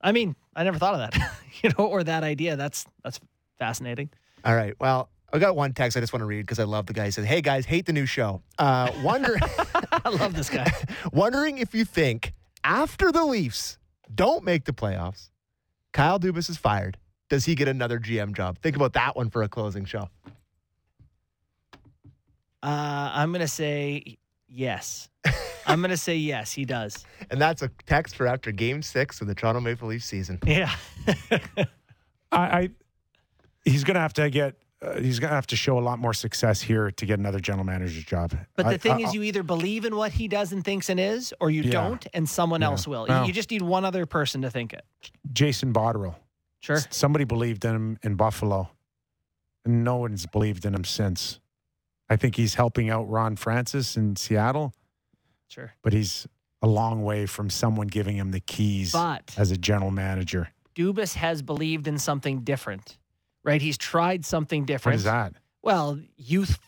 I 0.00 0.12
mean, 0.12 0.36
I 0.54 0.64
never 0.64 0.78
thought 0.78 0.94
of 0.94 1.00
that, 1.00 1.32
you 1.62 1.70
know, 1.78 1.86
or 1.86 2.04
that 2.04 2.22
idea. 2.22 2.56
That's 2.56 2.84
that's 3.02 3.20
fascinating. 3.58 4.10
All 4.44 4.54
right. 4.54 4.74
Well, 4.78 5.08
I 5.32 5.38
got 5.38 5.56
one 5.56 5.72
text 5.72 5.96
I 5.96 6.00
just 6.00 6.12
want 6.12 6.20
to 6.20 6.26
read 6.26 6.42
because 6.42 6.58
I 6.58 6.64
love 6.64 6.86
the 6.86 6.92
guy. 6.92 7.06
He 7.06 7.10
says, 7.10 7.24
"Hey 7.24 7.40
guys, 7.40 7.66
hate 7.66 7.86
the 7.86 7.92
new 7.92 8.06
show. 8.06 8.42
Uh, 8.58 8.90
wonder, 9.02 9.36
I 9.92 10.08
love 10.10 10.34
this 10.34 10.48
guy. 10.50 10.70
wondering 11.12 11.58
if 11.58 11.74
you 11.74 11.84
think 11.84 12.32
after 12.64 13.10
the 13.10 13.24
Leafs 13.24 13.78
don't 14.14 14.44
make 14.44 14.64
the 14.64 14.72
playoffs, 14.72 15.30
Kyle 15.92 16.20
Dubas 16.20 16.48
is 16.48 16.56
fired. 16.56 16.98
Does 17.28 17.44
he 17.44 17.54
get 17.56 17.66
another 17.66 17.98
GM 17.98 18.36
job? 18.36 18.58
Think 18.58 18.76
about 18.76 18.92
that 18.92 19.16
one 19.16 19.30
for 19.30 19.42
a 19.42 19.48
closing 19.48 19.84
show. 19.84 20.08
Uh, 22.66 23.10
I'm 23.14 23.30
gonna 23.32 23.46
say 23.48 24.18
yes. 24.48 25.08
I'm 25.66 25.80
gonna 25.80 25.96
say 25.96 26.16
yes. 26.16 26.52
He 26.52 26.64
does. 26.64 27.04
And 27.30 27.40
that's 27.40 27.62
a 27.62 27.70
text 27.86 28.16
for 28.16 28.26
after 28.26 28.50
Game 28.52 28.82
Six 28.82 29.20
of 29.20 29.26
the 29.28 29.34
Toronto 29.34 29.60
Maple 29.60 29.88
Leaf 29.88 30.02
season. 30.04 30.38
Yeah. 30.46 30.74
I, 31.58 31.66
I 32.32 32.70
he's 33.64 33.84
going 33.84 33.94
to 33.94 34.00
have 34.00 34.12
to 34.14 34.28
get. 34.30 34.56
Uh, 34.82 35.00
he's 35.00 35.18
going 35.18 35.30
to 35.30 35.34
have 35.34 35.46
to 35.46 35.56
show 35.56 35.78
a 35.78 35.80
lot 35.80 35.98
more 35.98 36.12
success 36.12 36.60
here 36.60 36.90
to 36.90 37.06
get 37.06 37.18
another 37.18 37.40
general 37.40 37.64
manager's 37.64 38.04
job. 38.04 38.36
But 38.56 38.64
the 38.66 38.72
I- 38.72 38.76
thing 38.76 38.92
I- 38.92 39.08
is, 39.08 39.14
you 39.14 39.22
either 39.22 39.42
believe 39.42 39.84
in 39.84 39.96
what 39.96 40.12
he 40.12 40.28
does 40.28 40.52
and 40.52 40.62
thinks 40.64 40.90
and 40.90 41.00
is, 41.00 41.32
or 41.40 41.50
you 41.50 41.62
Yeah. 41.62 41.70
don't, 41.70 42.06
and 42.12 42.28
someone 42.28 42.60
Yeah. 42.60 42.68
else 42.68 42.86
will. 42.86 43.06
Well- 43.08 43.26
You 43.26 43.32
just 43.32 43.50
need 43.50 43.62
one 43.62 43.84
other 43.86 44.04
person 44.06 44.42
to 44.42 44.50
think 44.50 44.72
it. 44.74 44.84
Jason 45.32 45.72
Botterill. 45.72 46.14
Sure. 46.60 46.76
S- 46.76 46.88
Somebody 46.90 47.24
believed 47.24 47.64
in 47.64 47.74
him 47.74 47.98
in 48.02 48.16
Buffalo, 48.16 48.68
and 49.64 49.82
no 49.82 49.96
one's 49.96 50.26
believed 50.26 50.64
in 50.66 50.74
him 50.74 50.84
since. 50.84 51.40
I 52.08 52.16
think 52.16 52.36
he's 52.36 52.54
helping 52.54 52.88
out 52.90 53.08
Ron 53.08 53.36
Francis 53.36 53.96
in 53.96 54.16
Seattle, 54.16 54.72
Sure. 55.48 55.72
but 55.82 55.92
he's 55.92 56.26
a 56.62 56.66
long 56.68 57.02
way 57.02 57.26
from 57.26 57.50
someone 57.50 57.86
giving 57.88 58.16
him 58.16 58.30
the 58.30 58.40
keys 58.40 58.92
But 58.92 59.34
as 59.36 59.50
a 59.50 59.56
general 59.56 59.90
manager. 59.90 60.48
Dubas 60.74 61.14
has 61.14 61.42
believed 61.42 61.86
in 61.88 61.98
something 61.98 62.40
different, 62.40 62.98
right? 63.44 63.60
He's 63.60 63.78
tried 63.78 64.24
something 64.24 64.64
different. 64.64 64.96
is 64.96 65.04
that? 65.04 65.34
Well, 65.62 65.98
youth 66.16 66.58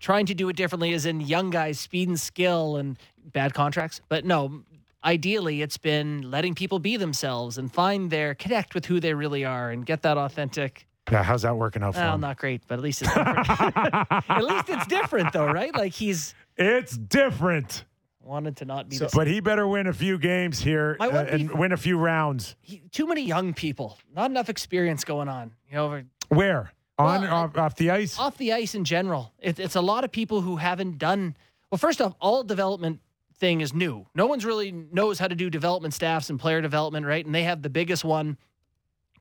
trying 0.00 0.26
to 0.26 0.34
do 0.34 0.48
it 0.48 0.56
differently 0.56 0.92
is 0.92 1.06
in 1.06 1.20
young 1.20 1.50
guys, 1.50 1.78
speed 1.80 2.08
and 2.08 2.18
skill 2.18 2.76
and 2.76 2.98
bad 3.32 3.52
contracts. 3.54 4.00
But 4.08 4.24
no, 4.24 4.62
ideally, 5.04 5.62
it's 5.62 5.76
been 5.78 6.30
letting 6.30 6.54
people 6.54 6.78
be 6.78 6.96
themselves 6.96 7.58
and 7.58 7.72
find 7.72 8.10
their 8.10 8.34
connect 8.34 8.74
with 8.74 8.86
who 8.86 9.00
they 9.00 9.14
really 9.14 9.44
are 9.44 9.70
and 9.70 9.84
get 9.86 10.02
that 10.02 10.16
authentic. 10.16 10.86
Yeah, 11.10 11.22
how's 11.22 11.42
that 11.42 11.56
working 11.56 11.82
out 11.82 11.94
for 11.94 12.00
Well, 12.00 12.14
him? 12.14 12.20
not 12.20 12.36
great, 12.38 12.62
but 12.66 12.74
at 12.74 12.80
least 12.80 13.02
it's 13.02 13.12
different. 13.14 13.48
at 14.30 14.44
least 14.44 14.68
it's 14.68 14.86
different, 14.86 15.32
though, 15.32 15.46
right? 15.50 15.74
Like 15.74 15.92
he's 15.92 16.34
It's 16.56 16.96
different. 16.96 17.84
wanted 18.22 18.56
to 18.58 18.64
not 18.64 18.88
be 18.88 18.96
So- 18.96 19.06
the 19.06 19.10
But 19.16 19.26
he 19.26 19.40
better 19.40 19.66
win 19.66 19.86
a 19.86 19.92
few 19.92 20.18
games 20.18 20.60
here 20.60 20.96
My 20.98 21.06
uh, 21.08 21.12
one 21.12 21.26
and 21.28 21.48
beef- 21.48 21.56
win 21.56 21.72
a 21.72 21.76
few 21.76 21.96
rounds. 21.98 22.56
he, 22.60 22.82
too 22.92 23.06
many 23.06 23.22
young 23.22 23.54
people, 23.54 23.98
not 24.14 24.30
enough 24.30 24.48
experience 24.50 25.04
going 25.04 25.28
on. 25.28 25.52
You 25.70 25.76
know, 25.76 26.02
Where? 26.28 26.72
On 26.98 27.22
Well, 27.22 27.32
off, 27.34 27.56
off 27.56 27.74
the 27.76 27.90
ice? 27.90 28.18
off 28.18 28.36
the 28.38 28.52
ice 28.52 28.74
in 28.74 28.84
general. 28.84 29.32
It, 29.38 29.58
it's 29.58 29.76
a 29.76 29.80
lot 29.80 30.04
of 30.04 30.10
people 30.12 30.40
who 30.42 30.56
haven't 30.56 30.98
done. 30.98 31.36
Well, 31.70 31.78
first 31.78 32.00
off, 32.02 32.14
all 32.20 32.42
development 32.42 33.00
thing 33.36 33.60
is 33.60 33.72
new. 33.72 34.04
No 34.16 34.26
one's 34.26 34.44
really 34.44 34.72
knows 34.72 35.18
how 35.20 35.28
to 35.28 35.34
do 35.36 35.48
development 35.48 35.94
staffs 35.94 36.28
and 36.28 36.40
player 36.40 36.60
development, 36.60 37.06
right? 37.06 37.24
And 37.24 37.32
they 37.34 37.44
have 37.44 37.62
the 37.62 37.70
biggest 37.70 38.04
one 38.04 38.36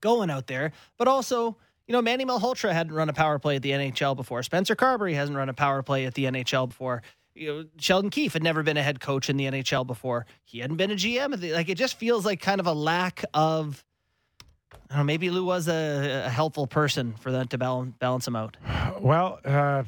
going 0.02 0.30
out 0.32 0.48
there. 0.48 0.72
But 0.98 1.08
also, 1.08 1.56
you 1.88 1.94
know, 1.94 2.02
Manny 2.02 2.26
Malhotra 2.26 2.72
hadn't 2.74 2.94
run 2.94 3.10
a 3.10 3.14
power 3.14 3.40
play 3.40 3.56
at 3.56 3.62
the 3.62 3.72
NHL 3.72 4.16
before. 4.16 4.44
Spencer 4.44 4.76
Carbery 4.76 5.14
hasn't 5.16 5.38
run 5.38 5.50
a 5.50 5.54
power 5.54 5.82
play 5.84 6.06
at 6.06 6.14
the 6.14 6.26
NHL 6.26 6.68
before. 6.70 7.02
You 7.34 7.48
know, 7.54 7.66
Sheldon 7.80 8.10
Keefe 8.10 8.34
had 8.34 8.44
never 8.44 8.64
been 8.64 8.78
a 8.78 8.84
head 8.84 9.00
coach 9.00 9.30
in 9.30 9.38
the 9.38 9.46
NHL 9.46 9.86
before. 9.86 10.26
He 10.44 10.60
hadn't 10.60 10.78
been 10.78 10.92
a 10.92 10.96
GM. 10.96 11.34
at 11.34 11.40
the- 11.42 11.54
Like 11.54 11.70
it 11.70 11.78
just 11.78 11.98
feels 11.98 12.26
like 12.26 12.42
kind 12.42 12.60
of 12.60 12.68
a 12.68 12.74
lack 12.74 13.24
of. 13.34 13.84
I 14.90 14.96
don't 14.96 14.98
know, 15.00 15.04
maybe 15.04 15.30
Lou 15.30 15.44
was 15.46 15.68
a, 15.68 16.24
a 16.26 16.30
helpful 16.30 16.66
person 16.66 17.14
for 17.20 17.32
that 17.34 17.50
to 17.52 17.58
balance, 17.58 17.94
balance 18.00 18.28
him 18.28 18.36
out. 18.38 18.56
Well, 19.00 19.40
uh, 19.46 19.84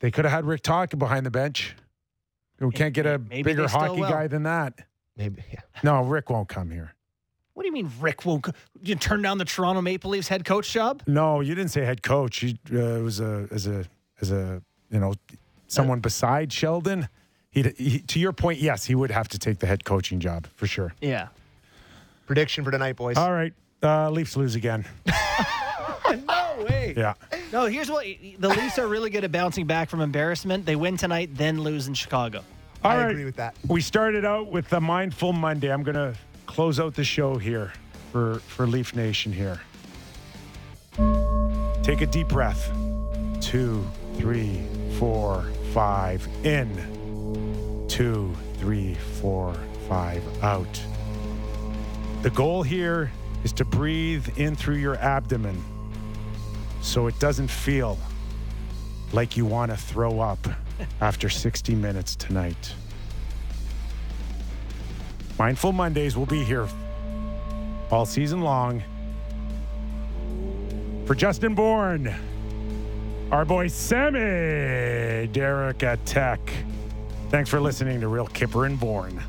they 0.00 0.10
could 0.10 0.24
have 0.24 0.32
had 0.32 0.44
Rick 0.44 0.62
Tocchet 0.62 0.98
behind 0.98 1.24
the 1.24 1.30
bench. 1.30 1.76
We 2.60 2.70
can't 2.72 2.92
get 2.94 3.06
a 3.06 3.18
Maybe 3.18 3.42
bigger 3.42 3.66
hockey 3.68 4.00
will. 4.00 4.08
guy 4.10 4.26
than 4.28 4.42
that. 4.44 4.74
Maybe. 5.16 5.42
Yeah. 5.52 5.60
No, 5.82 6.02
Rick 6.02 6.28
won't 6.30 6.48
come 6.48 6.70
here. 6.70 6.94
What 7.54 7.62
do 7.64 7.66
you 7.66 7.72
mean 7.72 7.90
Rick 8.00 8.24
won't? 8.24 8.44
co- 8.44 8.52
You 8.82 8.94
turn 8.94 9.20
down 9.22 9.38
the 9.38 9.44
Toronto 9.44 9.82
Maple 9.82 10.10
Leafs 10.10 10.28
head 10.28 10.44
coach 10.44 10.70
job? 10.72 11.02
No, 11.06 11.40
you 11.40 11.54
didn't 11.54 11.70
say 11.70 11.84
head 11.84 12.02
coach. 12.02 12.38
He 12.40 12.58
uh, 12.72 12.98
was 13.00 13.20
a 13.20 13.46
as 13.50 13.66
a 13.66 13.84
as 14.20 14.30
a 14.32 14.62
you 14.90 14.98
know 15.00 15.14
someone 15.68 16.00
beside 16.00 16.52
Sheldon. 16.52 17.08
He'd, 17.50 17.74
he 17.76 17.98
to 18.00 18.18
your 18.18 18.32
point, 18.32 18.60
yes, 18.60 18.86
he 18.86 18.94
would 18.94 19.10
have 19.10 19.28
to 19.28 19.38
take 19.38 19.58
the 19.58 19.66
head 19.66 19.84
coaching 19.84 20.18
job 20.20 20.46
for 20.54 20.66
sure. 20.66 20.94
Yeah. 21.02 21.28
Prediction 22.26 22.64
for 22.64 22.70
tonight, 22.70 22.96
boys. 22.96 23.18
All 23.18 23.32
right, 23.32 23.52
uh, 23.82 24.08
Leafs 24.10 24.36
lose 24.36 24.54
again. 24.54 24.84
No 26.26 26.66
way. 26.68 26.92
Yeah, 26.96 27.14
No, 27.54 27.64
here's 27.66 27.90
what 27.90 28.04
the 28.38 28.48
Leafs 28.50 28.78
are 28.78 28.86
really 28.86 29.08
good 29.08 29.24
at 29.24 29.32
bouncing 29.32 29.66
back 29.66 29.88
from 29.88 30.02
embarrassment. 30.02 30.66
They 30.66 30.76
win 30.76 30.98
tonight, 30.98 31.30
then 31.32 31.62
lose 31.62 31.88
in 31.88 31.94
Chicago. 31.94 32.44
all 32.84 32.90
I 32.90 33.04
right. 33.04 33.10
agree 33.10 33.24
with 33.24 33.36
that. 33.36 33.54
We 33.66 33.80
started 33.80 34.24
out 34.26 34.48
with 34.48 34.68
the 34.68 34.80
mindful 34.80 35.32
Monday. 35.32 35.72
I'm 35.72 35.82
going 35.82 35.94
to 35.94 36.14
close 36.52 36.78
out 36.78 36.94
the 36.94 37.02
show 37.02 37.36
here 37.36 37.72
for 38.12 38.34
for 38.40 38.66
Leaf 38.66 38.94
Nation 38.94 39.32
here. 39.32 39.58
Take 41.82 42.02
a 42.02 42.06
deep 42.06 42.28
breath. 42.28 42.70
Two, 43.40 43.82
three, 44.18 44.60
four, 44.98 45.50
five. 45.72 46.28
In. 46.44 46.68
Two, 47.88 48.34
three, 48.58 48.94
four, 49.20 49.54
five. 49.88 50.22
Out. 50.42 50.80
The 52.20 52.30
goal 52.30 52.62
here 52.62 53.10
is 53.44 53.52
to 53.54 53.64
breathe 53.64 54.28
in 54.38 54.54
through 54.54 54.76
your 54.76 54.96
abdomen 54.96 55.60
so 56.82 57.06
it 57.06 57.18
doesn't 57.18 57.48
feel 57.48 57.98
like 59.14 59.38
you 59.38 59.46
want 59.46 59.70
to 59.70 59.76
throw 59.76 60.20
up 60.20 60.46
after 61.00 61.30
60 61.30 61.74
minutes 61.74 62.14
tonight. 62.14 62.74
Mindful 65.38 65.72
Mondays 65.72 66.16
will 66.16 66.26
be 66.26 66.44
here 66.44 66.68
all 67.90 68.06
season 68.06 68.42
long. 68.42 68.82
For 71.06 71.14
Justin 71.14 71.54
Bourne, 71.54 72.14
our 73.30 73.44
boy 73.44 73.68
Sammy, 73.68 75.26
Derek 75.28 75.82
at 75.82 76.04
Tech. 76.06 76.40
Thanks 77.30 77.50
for 77.50 77.60
listening 77.60 78.00
to 78.00 78.08
Real 78.08 78.28
Kyper 78.28 78.66
and 78.66 78.78
Bourne. 78.78 79.22